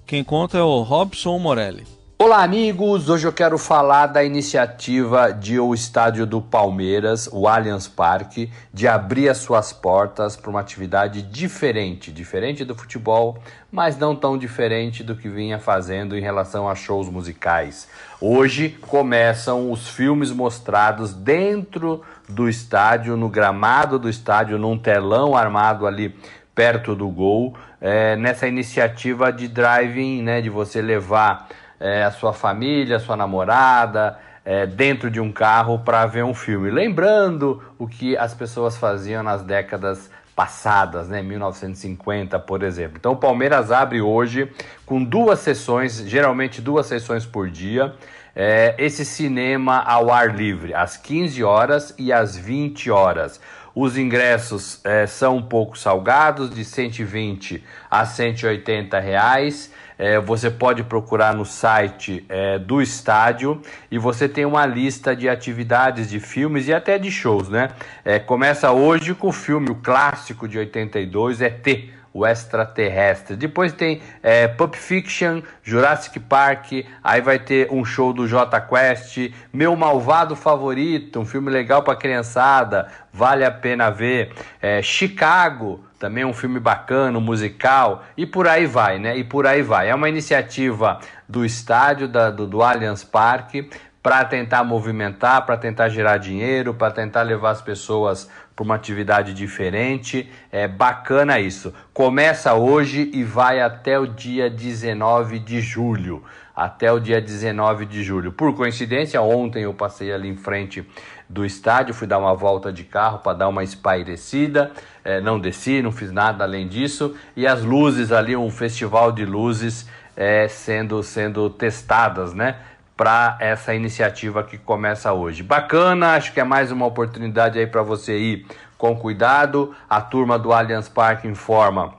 Quem 0.06 0.26
conta 0.26 0.58
é 0.58 0.62
o 0.62 0.82
Robson 0.82 1.40
Morelli. 1.40 1.86
Olá, 2.19 2.41
amigos! 2.41 3.10
Hoje 3.10 3.27
eu 3.27 3.32
quero 3.32 3.60
falar 3.60 4.08
da 4.08 4.23
iniciativa 4.23 5.32
de 5.32 5.60
o 5.60 5.71
estádio 5.71 6.25
do 6.25 6.41
Palmeiras, 6.41 7.30
o 7.32 7.47
Allianz 7.47 7.88
Parque, 7.88 8.51
de 8.73 8.88
abrir 8.88 9.30
as 9.30 9.38
suas 9.38 9.71
portas 9.71 10.36
para 10.36 10.49
uma 10.49 10.60
atividade 10.60 11.21
diferente, 11.21 12.12
diferente 12.12 12.65
do 12.65 12.73
futebol, 12.73 13.38
mas 13.71 13.99
não 13.99 14.15
tão 14.15 14.36
diferente 14.36 15.03
do 15.03 15.15
que 15.15 15.30
vinha 15.30 15.60
fazendo 15.60 16.17
em 16.17 16.19
relação 16.19 16.67
a 16.67 16.73
shows 16.73 17.08
musicais. 17.08 17.88
Hoje 18.19 18.69
começam 18.82 19.71
os 19.71 19.88
filmes 19.88 20.32
mostrados 20.32 21.13
dentro 21.13 22.03
do 22.27 22.49
estádio, 22.49 23.15
no 23.15 23.30
gramado 23.30 23.99
do 23.99 24.10
estádio, 24.10 24.58
num 24.58 24.75
telão 24.75 25.38
armado 25.38 25.86
ali 25.86 26.15
perto 26.56 26.95
do 26.95 27.08
gol, 27.10 27.53
é, 27.80 28.15
nessa 28.15 28.47
iniciativa 28.47 29.32
de 29.32 29.47
driving, 29.47 30.23
né, 30.23 30.41
de 30.41 30.49
você 30.49 30.82
levar 30.82 31.47
é, 31.80 32.04
a 32.04 32.12
sua 32.12 32.34
família, 32.34 32.98
a 32.98 33.00
sua 33.00 33.16
namorada, 33.16 34.18
é, 34.44 34.66
dentro 34.66 35.12
de 35.12 35.20
um 35.20 35.32
carro 35.32 35.80
para 35.80 36.06
ver 36.06 36.24
um 36.24 36.34
filme. 36.34 36.72
Lembrando 36.72 37.62
o 37.78 37.88
que 37.88 38.18
as 38.18 38.34
pessoas 38.34 38.78
faziam 38.78 39.22
nas 39.22 39.42
décadas 39.42 40.10
passadas, 40.38 41.10
né, 41.10 41.22
1950, 41.22 42.38
por 42.38 42.62
exemplo. 42.62 42.98
Então 43.00 43.13
o 43.13 43.18
Palmeiras 43.18 43.72
abre 43.72 44.02
hoje 44.02 44.52
com 44.86 45.04
duas 45.04 45.40
sessões, 45.40 45.98
geralmente 46.08 46.62
duas 46.62 46.86
sessões 46.86 47.26
por 47.26 47.50
dia, 47.50 47.96
é, 48.36 48.76
esse 48.78 49.04
cinema 49.04 49.80
ao 49.80 50.12
ar 50.13 50.36
livre, 50.36 50.76
às 50.76 50.96
15 50.96 51.44
horas 51.44 51.96
e 51.98 52.13
às 52.13 52.38
20 52.38 52.92
horas. 52.92 53.42
Os 53.74 53.98
ingressos 53.98 54.80
é, 54.84 55.08
são 55.08 55.38
um 55.38 55.42
pouco 55.42 55.78
salgados, 55.78 56.50
de 56.50 56.63
120 56.63 57.63
a 57.90 58.06
180 58.06 59.00
reais. 59.00 59.74
É, 59.97 60.19
você 60.19 60.49
pode 60.51 60.83
procurar 60.83 61.33
no 61.33 61.45
site 61.45 62.25
é, 62.29 62.60
do 62.60 62.81
estádio 62.81 63.62
e 63.89 63.97
você 63.97 64.29
tem 64.29 64.45
uma 64.45 64.65
lista 64.65 65.15
de 65.15 65.27
atividades 65.27 66.10
de 66.10 66.19
filmes 66.19 66.67
e 66.67 66.73
até 66.73 66.97
de 66.99 67.10
shows, 67.10 67.49
né? 67.49 67.69
É, 68.05 68.19
começa 68.19 68.71
hoje 68.71 69.13
com 69.13 69.29
o 69.29 69.31
filme, 69.31 69.69
o 69.69 69.75
clássico 69.75 70.47
de 70.47 70.57
82, 70.57 71.41
é 71.41 71.49
T 71.49 71.97
o 72.17 72.25
extraterrestre. 72.25 73.36
Depois 73.36 73.71
tem 73.71 74.01
é, 74.23 74.47
Pulp 74.47 74.73
Fiction, 74.73 75.41
Jurassic 75.62 76.19
Park, 76.19 76.71
aí 77.03 77.21
vai 77.21 77.38
ter 77.38 77.71
um 77.71 77.86
show 77.86 78.12
do 78.12 78.27
J 78.27 78.60
Quest, 78.62 79.31
Meu 79.53 79.75
Malvado 79.75 80.36
Favorito, 80.36 81.19
um 81.19 81.25
filme 81.25 81.51
legal 81.51 81.83
para 81.83 81.95
criançada, 81.95 82.88
vale 83.13 83.45
a 83.45 83.51
pena 83.51 83.91
ver. 83.91 84.33
É, 84.60 84.81
Chicago, 84.81 85.83
também 85.99 86.23
um 86.23 86.33
filme 86.33 86.60
bacana, 86.60 87.17
um 87.17 87.21
musical, 87.21 88.03
e 88.15 88.25
por 88.25 88.47
aí 88.47 88.65
vai, 88.65 88.99
né? 88.99 89.17
E 89.17 89.23
por 89.23 89.47
aí 89.47 89.62
vai. 89.62 89.89
É 89.89 89.95
uma 89.95 90.10
iniciativa 90.10 90.99
do 91.27 91.43
estádio, 91.43 92.07
da, 92.07 92.29
do, 92.29 92.45
do 92.45 92.62
Allianz 92.62 93.03
Parque, 93.03 93.69
para 94.01 94.23
tentar 94.23 94.63
movimentar, 94.63 95.45
para 95.45 95.57
tentar 95.57 95.89
gerar 95.89 96.17
dinheiro, 96.17 96.73
para 96.73 96.91
tentar 96.91 97.23
levar 97.23 97.49
as 97.49 97.62
pessoas 97.62 98.29
para 98.55 98.63
uma 98.63 98.75
atividade 98.75 99.33
diferente. 99.33 100.29
É 100.51 100.67
bacana 100.67 101.39
isso. 101.39 101.73
Começa 101.93 102.53
hoje 102.53 103.12
e 103.13 103.23
vai 103.23 103.60
até 103.60 103.99
o 103.99 104.07
dia 104.07 104.49
19 104.49 105.39
de 105.39 105.60
julho. 105.60 106.23
Até 106.55 106.91
o 106.91 106.99
dia 106.99 107.21
19 107.21 107.86
de 107.86 108.03
julho. 108.03 108.31
Por 108.31 108.55
coincidência, 108.55 109.21
ontem 109.21 109.63
eu 109.63 109.73
passei 109.73 110.12
ali 110.12 110.27
em 110.27 110.38
frente 110.38 110.88
do 111.30 111.46
estádio, 111.46 111.94
fui 111.94 112.08
dar 112.08 112.18
uma 112.18 112.34
volta 112.34 112.72
de 112.72 112.84
carro 112.84 113.20
para 113.20 113.38
dar 113.38 113.48
uma 113.48 113.63
espairecida. 113.63 114.72
É, 115.04 115.20
não 115.20 115.40
desci, 115.40 115.82
não 115.82 115.92
fiz 115.92 116.12
nada 116.12 116.44
além 116.44 116.68
disso. 116.68 117.16
E 117.36 117.46
as 117.46 117.63
luzes 117.63 118.12
ali, 118.12 118.36
um 118.36 118.50
festival 118.50 119.12
de 119.12 119.26
luzes 119.26 119.88
é, 120.16 120.48
sendo, 120.48 121.04
sendo 121.04 121.50
testadas, 121.50 122.34
né? 122.34 122.58
para 122.98 123.38
essa 123.40 123.76
iniciativa 123.76 124.44
que 124.44 124.58
começa 124.58 125.13
hoje. 125.13 125.44
Bacana, 125.44 126.16
acho 126.16 126.34
que 126.34 126.40
é 126.40 126.44
mais 126.44 126.72
uma 126.72 126.88
oportunidade 126.88 127.60
aí 127.60 127.68
para 127.68 127.84
você 127.84 128.18
ir 128.18 128.48
com 128.76 128.96
cuidado. 128.96 129.76
A 129.88 130.02
turma 130.02 130.40
do 130.40 130.52
Allianz 130.52 130.90
Parque 130.90 131.28
informa 131.28 131.94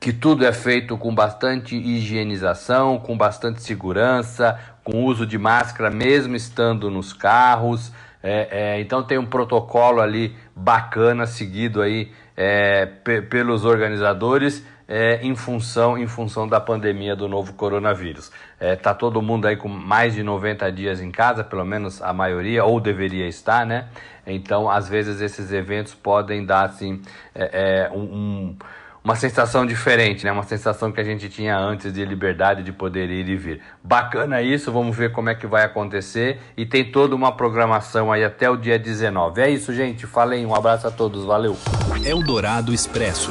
que 0.00 0.14
tudo 0.14 0.46
é 0.46 0.52
feito 0.54 0.96
com 0.96 1.14
bastante 1.14 1.76
higienização, 1.76 2.98
com 2.98 3.14
bastante 3.14 3.62
segurança, 3.62 4.58
com 4.82 5.04
uso 5.04 5.26
de 5.26 5.36
máscara 5.36 5.90
mesmo 5.90 6.34
estando 6.34 6.90
nos 6.90 7.12
carros. 7.12 7.92
É, 8.22 8.48
é, 8.50 8.80
então 8.80 9.02
tem 9.02 9.18
um 9.18 9.26
protocolo 9.26 10.00
ali 10.00 10.36
bacana 10.54 11.26
seguido 11.26 11.80
aí 11.80 12.12
é, 12.36 12.86
pelos 13.30 13.64
organizadores 13.64 14.64
é, 14.90 15.20
em, 15.22 15.36
função, 15.36 15.96
em 15.96 16.08
função 16.08 16.48
da 16.48 16.60
pandemia 16.60 17.14
do 17.14 17.28
novo 17.28 17.52
coronavírus. 17.54 18.32
É, 18.58 18.74
tá 18.74 18.92
todo 18.92 19.22
mundo 19.22 19.46
aí 19.46 19.56
com 19.56 19.68
mais 19.68 20.14
de 20.14 20.22
90 20.24 20.70
dias 20.72 21.00
em 21.00 21.12
casa, 21.12 21.44
pelo 21.44 21.64
menos 21.64 22.02
a 22.02 22.12
maioria, 22.12 22.64
ou 22.64 22.80
deveria 22.80 23.28
estar, 23.28 23.64
né? 23.64 23.88
Então, 24.26 24.68
às 24.68 24.88
vezes, 24.88 25.20
esses 25.20 25.52
eventos 25.52 25.94
podem 25.94 26.44
dar, 26.44 26.64
assim, 26.64 27.00
é, 27.34 27.88
é 27.88 27.90
um, 27.92 28.02
um, 28.02 28.56
uma 29.02 29.16
sensação 29.16 29.64
diferente, 29.64 30.24
né? 30.24 30.32
Uma 30.32 30.42
sensação 30.42 30.92
que 30.92 31.00
a 31.00 31.04
gente 31.04 31.28
tinha 31.28 31.56
antes 31.58 31.92
de 31.92 32.04
liberdade 32.04 32.62
de 32.62 32.72
poder 32.72 33.10
ir 33.10 33.28
e 33.28 33.36
vir. 33.36 33.60
Bacana 33.82 34.42
isso, 34.42 34.70
vamos 34.70 34.96
ver 34.96 35.10
como 35.12 35.30
é 35.30 35.34
que 35.34 35.46
vai 35.46 35.64
acontecer 35.64 36.38
e 36.56 36.66
tem 36.66 36.84
toda 36.84 37.14
uma 37.14 37.32
programação 37.32 38.12
aí 38.12 38.22
até 38.22 38.50
o 38.50 38.56
dia 38.56 38.78
19. 38.78 39.40
É 39.40 39.50
isso, 39.50 39.72
gente. 39.72 40.06
Falei, 40.06 40.44
um 40.44 40.54
abraço 40.54 40.86
a 40.86 40.90
todos, 40.90 41.24
valeu. 41.24 41.56
Eldorado 42.04 42.74
Expresso. 42.74 43.30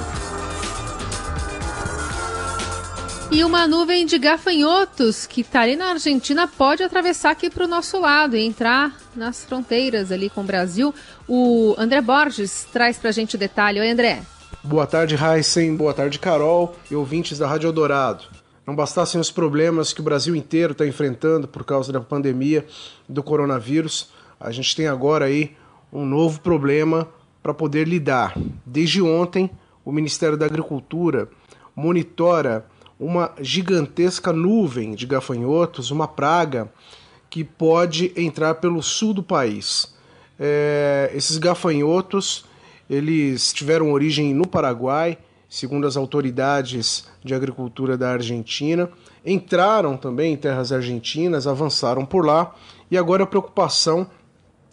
E 3.31 3.43
uma 3.43 3.67
nuvem 3.67 4.07
de 4.07 4.17
gafanhotos 4.17 5.27
que 5.27 5.41
está 5.41 5.61
ali 5.61 5.75
na 5.75 5.91
Argentina 5.91 6.47
pode 6.47 6.81
atravessar 6.81 7.29
aqui 7.29 7.47
para 7.47 7.65
o 7.65 7.67
nosso 7.67 7.99
lado 7.99 8.35
e 8.35 8.43
entrar 8.43 8.91
nas 9.15 9.45
fronteiras 9.45 10.11
ali 10.11 10.31
com 10.31 10.41
o 10.41 10.43
Brasil. 10.43 10.93
O 11.27 11.75
André 11.77 12.01
Borges 12.01 12.67
traz 12.73 12.97
para 12.97 13.09
a 13.09 13.13
gente 13.13 13.35
o 13.35 13.37
detalhe. 13.37 13.79
Oi, 13.79 13.87
André. 13.91 14.23
Boa 14.61 14.85
tarde, 14.85 15.15
Heisen. 15.15 15.73
Boa 15.73 15.93
tarde, 15.93 16.19
Carol 16.19 16.75
e 16.91 16.95
ouvintes 16.95 17.37
da 17.39 17.47
Rádio 17.47 17.67
Eldorado. 17.67 18.25
Não 18.67 18.75
bastassem 18.75 19.19
os 19.19 19.31
problemas 19.31 19.93
que 19.93 20.01
o 20.01 20.03
Brasil 20.03 20.35
inteiro 20.35 20.73
está 20.73 20.85
enfrentando 20.85 21.47
por 21.47 21.63
causa 21.63 21.93
da 21.93 22.01
pandemia 22.01 22.65
do 23.07 23.23
coronavírus, 23.23 24.09
a 24.37 24.51
gente 24.51 24.75
tem 24.75 24.85
agora 24.85 25.25
aí 25.25 25.55
um 25.93 26.05
novo 26.05 26.41
problema 26.41 27.07
para 27.41 27.53
poder 27.53 27.87
lidar. 27.87 28.37
Desde 28.65 29.01
ontem, 29.01 29.49
o 29.85 29.93
Ministério 29.93 30.37
da 30.37 30.45
Agricultura 30.45 31.29
monitora 31.73 32.65
uma 32.99 33.31
gigantesca 33.39 34.33
nuvem 34.33 34.93
de 34.93 35.07
gafanhotos, 35.07 35.89
uma 35.89 36.07
praga 36.07 36.69
que 37.29 37.45
pode 37.45 38.11
entrar 38.13 38.55
pelo 38.55 38.83
sul 38.83 39.13
do 39.13 39.23
país. 39.23 39.95
É, 40.37 41.11
esses 41.13 41.37
gafanhotos 41.37 42.48
eles 42.89 43.53
tiveram 43.53 43.91
origem 43.91 44.33
no 44.33 44.47
Paraguai, 44.47 45.17
segundo 45.47 45.85
as 45.85 45.95
autoridades 45.95 47.07
de 47.23 47.33
agricultura 47.33 47.97
da 47.97 48.11
Argentina, 48.11 48.89
entraram 49.25 49.95
também 49.97 50.33
em 50.33 50.37
terras 50.37 50.71
argentinas, 50.71 51.47
avançaram 51.47 52.05
por 52.05 52.25
lá 52.25 52.55
e 52.89 52.97
agora 52.97 53.23
a 53.23 53.27
preocupação 53.27 54.07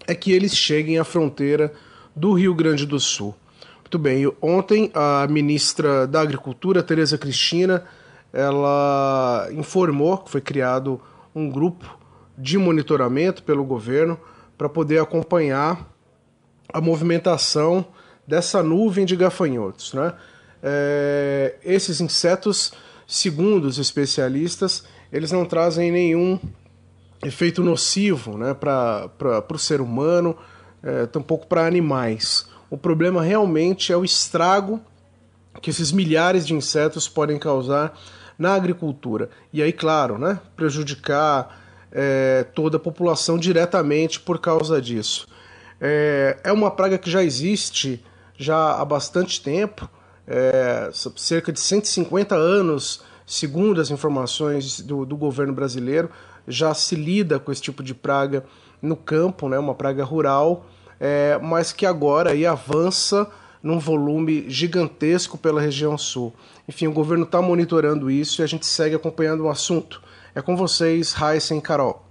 é 0.06 0.14
que 0.14 0.32
eles 0.32 0.56
cheguem 0.56 0.98
à 0.98 1.04
fronteira 1.04 1.72
do 2.14 2.32
Rio 2.32 2.54
Grande 2.54 2.86
do 2.86 2.98
Sul. 2.98 3.34
Muito 3.80 3.98
bem, 3.98 4.32
ontem 4.40 4.90
a 4.94 5.26
ministra 5.28 6.06
da 6.06 6.20
Agricultura, 6.20 6.82
Tereza 6.82 7.16
Cristina, 7.18 7.84
ela 8.32 9.48
informou 9.52 10.18
que 10.18 10.30
foi 10.30 10.40
criado 10.40 11.00
um 11.34 11.48
grupo 11.48 11.98
de 12.36 12.58
monitoramento 12.58 13.42
pelo 13.42 13.64
governo 13.64 14.18
para 14.58 14.68
poder 14.68 15.00
acompanhar 15.00 15.86
a 16.72 16.80
movimentação 16.80 17.86
dessa 18.26 18.62
nuvem 18.62 19.04
de 19.04 19.16
gafanhotos. 19.16 19.92
Né? 19.94 20.12
É, 20.62 21.54
esses 21.64 22.00
insetos, 22.00 22.72
segundo 23.06 23.66
os 23.66 23.78
especialistas, 23.78 24.84
eles 25.12 25.30
não 25.30 25.44
trazem 25.44 25.90
nenhum 25.92 26.38
efeito 27.24 27.62
nocivo 27.62 28.36
né, 28.36 28.54
para 28.54 29.44
o 29.50 29.58
ser 29.58 29.80
humano, 29.80 30.36
é, 30.82 31.06
tampouco 31.06 31.46
para 31.46 31.66
animais. 31.66 32.46
O 32.70 32.76
problema 32.76 33.22
realmente 33.22 33.92
é 33.92 33.96
o 33.96 34.04
estrago 34.04 34.80
que 35.62 35.70
esses 35.70 35.92
milhares 35.92 36.46
de 36.46 36.54
insetos 36.54 37.08
podem 37.08 37.38
causar 37.38 37.98
na 38.38 38.54
agricultura. 38.54 39.30
E 39.52 39.62
aí, 39.62 39.72
claro, 39.72 40.18
né, 40.18 40.38
prejudicar 40.54 41.62
é, 41.90 42.44
toda 42.54 42.76
a 42.76 42.80
população 42.80 43.38
diretamente 43.38 44.20
por 44.20 44.38
causa 44.38 44.80
disso. 44.80 45.26
É, 45.80 46.38
é 46.44 46.52
uma 46.52 46.70
praga 46.70 46.98
que 46.98 47.10
já 47.10 47.22
existe 47.22 48.04
já 48.36 48.80
há 48.80 48.84
bastante 48.84 49.40
tempo, 49.40 49.88
é, 50.26 50.90
cerca 51.16 51.52
de 51.52 51.60
150 51.60 52.34
anos, 52.34 53.02
segundo 53.26 53.80
as 53.80 53.90
informações 53.90 54.80
do, 54.80 55.04
do 55.04 55.16
governo 55.16 55.52
brasileiro, 55.52 56.10
já 56.46 56.74
se 56.74 56.94
lida 56.94 57.38
com 57.38 57.50
esse 57.50 57.62
tipo 57.62 57.82
de 57.82 57.94
praga 57.94 58.44
no 58.80 58.96
campo, 58.96 59.48
né, 59.48 59.58
uma 59.58 59.74
praga 59.74 60.04
rural, 60.04 60.66
é, 61.00 61.38
mas 61.42 61.72
que 61.72 61.84
agora 61.84 62.30
aí 62.30 62.46
avança 62.46 63.28
num 63.62 63.78
volume 63.78 64.48
gigantesco 64.48 65.36
pela 65.36 65.60
região 65.60 65.98
sul. 65.98 66.32
Enfim, 66.68 66.86
o 66.86 66.92
governo 66.92 67.24
está 67.24 67.42
monitorando 67.42 68.10
isso 68.10 68.40
e 68.40 68.44
a 68.44 68.46
gente 68.46 68.64
segue 68.64 68.94
acompanhando 68.94 69.44
o 69.44 69.48
assunto. 69.48 70.00
É 70.34 70.40
com 70.40 70.56
vocês, 70.56 71.14
Heisen 71.20 71.58
e 71.58 71.60
Carol. 71.60 72.04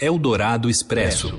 Eldorado 0.00 0.68
Expresso. 0.68 1.38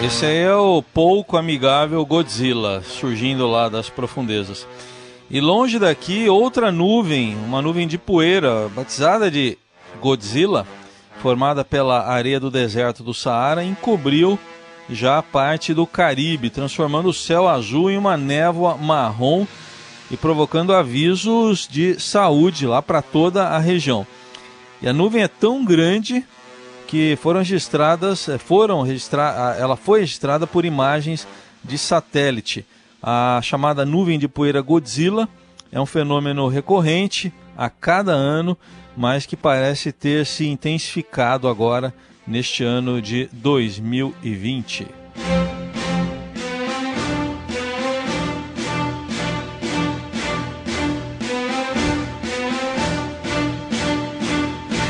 Esse 0.00 0.26
aí 0.26 0.38
é 0.38 0.54
o 0.54 0.80
pouco 0.80 1.36
amigável 1.36 2.06
Godzilla, 2.06 2.82
surgindo 2.82 3.48
lá 3.48 3.68
das 3.68 3.90
profundezas. 3.90 4.64
E 5.28 5.40
longe 5.40 5.76
daqui, 5.76 6.28
outra 6.28 6.70
nuvem, 6.70 7.34
uma 7.34 7.60
nuvem 7.60 7.86
de 7.86 7.98
poeira, 7.98 8.68
batizada 8.68 9.28
de 9.28 9.58
Godzilla, 10.00 10.64
formada 11.20 11.64
pela 11.64 12.06
areia 12.06 12.38
do 12.38 12.48
deserto 12.48 13.02
do 13.02 13.12
Saara, 13.12 13.64
encobriu 13.64 14.38
já 14.88 15.20
parte 15.20 15.74
do 15.74 15.84
Caribe, 15.84 16.48
transformando 16.48 17.08
o 17.08 17.14
céu 17.14 17.48
azul 17.48 17.90
em 17.90 17.98
uma 17.98 18.16
névoa 18.16 18.76
marrom 18.76 19.46
e 20.12 20.16
provocando 20.16 20.72
avisos 20.72 21.66
de 21.68 22.00
saúde 22.00 22.68
lá 22.68 22.80
para 22.80 23.02
toda 23.02 23.48
a 23.48 23.58
região. 23.58 24.06
E 24.80 24.88
a 24.88 24.92
nuvem 24.92 25.24
é 25.24 25.28
tão 25.28 25.64
grande 25.64 26.24
que 26.88 27.16
foram 27.16 27.40
registradas, 27.40 28.30
eh, 28.30 28.38
foram 28.38 28.80
registrar, 28.80 29.56
ela 29.60 29.76
foi 29.76 30.00
registrada 30.00 30.46
por 30.46 30.64
imagens 30.64 31.28
de 31.62 31.76
satélite. 31.76 32.64
A 33.02 33.40
chamada 33.42 33.84
nuvem 33.84 34.18
de 34.18 34.26
poeira 34.26 34.62
Godzilla 34.62 35.28
é 35.70 35.78
um 35.78 35.84
fenômeno 35.84 36.48
recorrente 36.48 37.30
a 37.56 37.68
cada 37.68 38.12
ano, 38.12 38.56
mas 38.96 39.26
que 39.26 39.36
parece 39.36 39.92
ter 39.92 40.24
se 40.24 40.48
intensificado 40.48 41.46
agora 41.46 41.92
neste 42.26 42.64
ano 42.64 43.02
de 43.02 43.28
2020. 43.34 44.86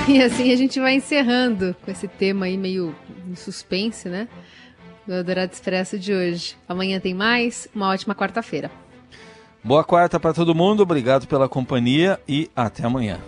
E 0.19 0.23
assim 0.23 0.51
a 0.51 0.57
gente 0.57 0.81
vai 0.81 0.95
encerrando 0.95 1.77
com 1.85 1.91
esse 1.91 2.09
tema 2.09 2.47
aí 2.47 2.57
meio 2.57 2.95
em 3.29 3.35
suspense, 3.35 4.09
né? 4.09 4.27
Do 5.07 5.13
Eldorado 5.13 5.53
Expresso 5.53 5.99
de 5.99 6.13
hoje. 6.13 6.57
Amanhã 6.67 6.99
tem 6.99 7.13
mais. 7.13 7.69
Uma 7.75 7.91
ótima 7.91 8.15
quarta-feira. 8.15 8.71
Boa 9.63 9.85
quarta 9.85 10.19
para 10.19 10.33
todo 10.33 10.55
mundo, 10.55 10.83
obrigado 10.83 11.27
pela 11.27 11.49
companhia 11.49 12.19
e 12.27 12.51
até 12.57 12.85
amanhã. 12.85 13.19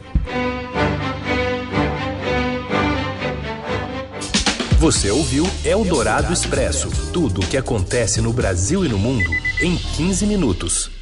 Você 4.79 5.11
ouviu 5.11 5.45
Eldorado 5.63 6.33
Expresso 6.33 6.89
tudo 7.13 7.43
o 7.43 7.47
que 7.47 7.59
acontece 7.59 8.23
no 8.23 8.33
Brasil 8.33 8.87
e 8.87 8.89
no 8.89 8.99
mundo 8.99 9.31
em 9.61 9.77
15 9.77 10.27
minutos. 10.27 11.00